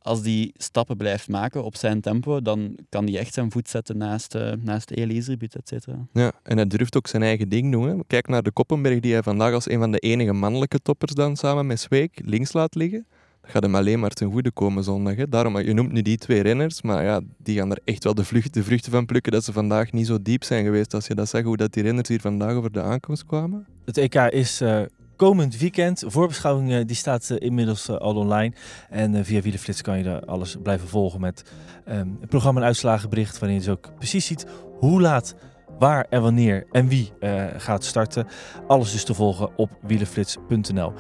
[0.05, 3.97] Als die stappen blijft maken op zijn tempo, dan kan hij echt zijn voet zetten
[3.97, 6.07] naast, eh naast Elizabeth, et cetera.
[6.13, 7.89] Ja, en hij durft ook zijn eigen ding doen.
[7.89, 7.95] Hè.
[8.07, 11.37] Kijk naar de Koppenberg die hij vandaag als een van de enige mannelijke toppers dan
[11.37, 13.07] samen met Zweek links laat liggen.
[13.41, 15.17] Dat gaat hem alleen maar ten goede komen zondag.
[15.17, 15.29] Hè.
[15.29, 18.25] Daarom, je noemt nu die twee renners, maar ja, die gaan er echt wel de,
[18.25, 20.95] vlucht, de vruchten van plukken dat ze vandaag niet zo diep zijn geweest.
[20.95, 23.67] Als je dat zegt, hoe dat die renners hier vandaag over de aankomst kwamen.
[23.85, 24.83] Het EK is eh,
[25.17, 26.05] komend weekend.
[26.07, 28.53] Voorbeschouwing eh, die staat eh, inmiddels eh, al online.
[28.91, 31.45] En via Wielenflits kan je daar alles blijven volgen met
[31.85, 33.39] ehm, het programma en uitslagenbericht.
[33.39, 34.47] Waarin je dus ook precies ziet
[34.79, 35.35] hoe laat,
[35.79, 37.13] waar en wanneer en wie
[37.57, 38.27] gaat starten.
[38.67, 40.93] Alles dus te volgen op wielenflits.nl.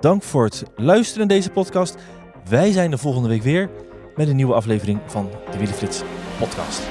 [0.00, 1.96] Dank voor het luisteren naar deze podcast.
[2.48, 3.70] Wij zijn de volgende week weer
[4.16, 6.02] met een nieuwe aflevering van de Wielenflits
[6.38, 6.82] podcast.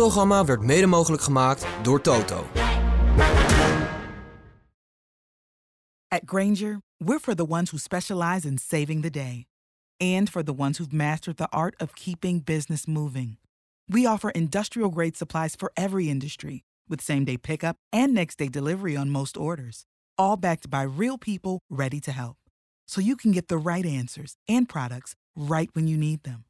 [0.00, 2.46] Programma werd mede mogelijk gemaakt door Toto.
[6.08, 9.46] At Granger, we're for the ones who specialize in saving the day
[9.98, 13.36] and for the ones who've mastered the art of keeping business moving.
[13.86, 18.48] We offer industrial grade supplies for every industry with same day pickup and next day
[18.48, 19.84] delivery on most orders,
[20.16, 22.36] all backed by real people ready to help.
[22.86, 26.44] So you can get the right answers and products right when you need them.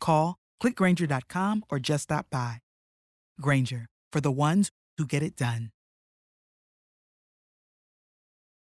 [0.00, 2.60] Call, clickgranger.com, or just stop by.
[3.40, 5.70] Granger, for the ones who get it done.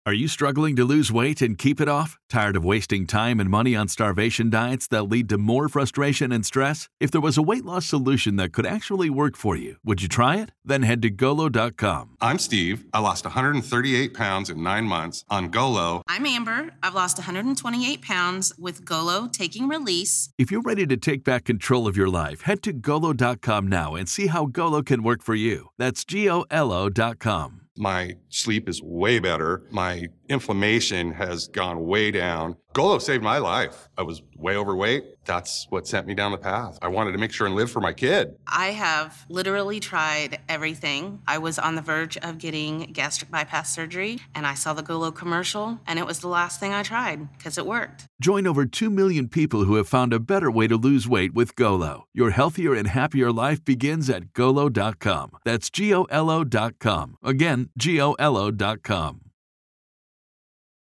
[0.03, 2.17] Are you struggling to lose weight and keep it off?
[2.27, 6.43] Tired of wasting time and money on starvation diets that lead to more frustration and
[6.43, 6.89] stress?
[6.99, 10.07] If there was a weight loss solution that could actually work for you, would you
[10.07, 10.53] try it?
[10.65, 12.17] Then head to golo.com.
[12.19, 12.83] I'm Steve.
[12.91, 16.01] I lost 138 pounds in nine months on Golo.
[16.07, 16.71] I'm Amber.
[16.81, 20.29] I've lost 128 pounds with Golo taking release.
[20.39, 24.09] If you're ready to take back control of your life, head to golo.com now and
[24.09, 25.67] see how Golo can work for you.
[25.77, 27.60] That's G O L O.com.
[27.77, 29.63] My sleep is way better.
[29.71, 32.55] My inflammation has gone way down.
[32.73, 33.89] Golo saved my life.
[33.97, 35.03] I was way overweight.
[35.25, 36.79] That's what sent me down the path.
[36.81, 38.35] I wanted to make sure and live for my kid.
[38.47, 41.21] I have literally tried everything.
[41.27, 45.11] I was on the verge of getting gastric bypass surgery, and I saw the Golo
[45.11, 48.07] commercial, and it was the last thing I tried because it worked.
[48.21, 51.55] Join over 2 million people who have found a better way to lose weight with
[51.55, 52.05] Golo.
[52.13, 55.31] Your healthier and happier life begins at golo.com.
[55.43, 57.17] That's G O L O.com.
[57.21, 59.30] Again, G O L O.com.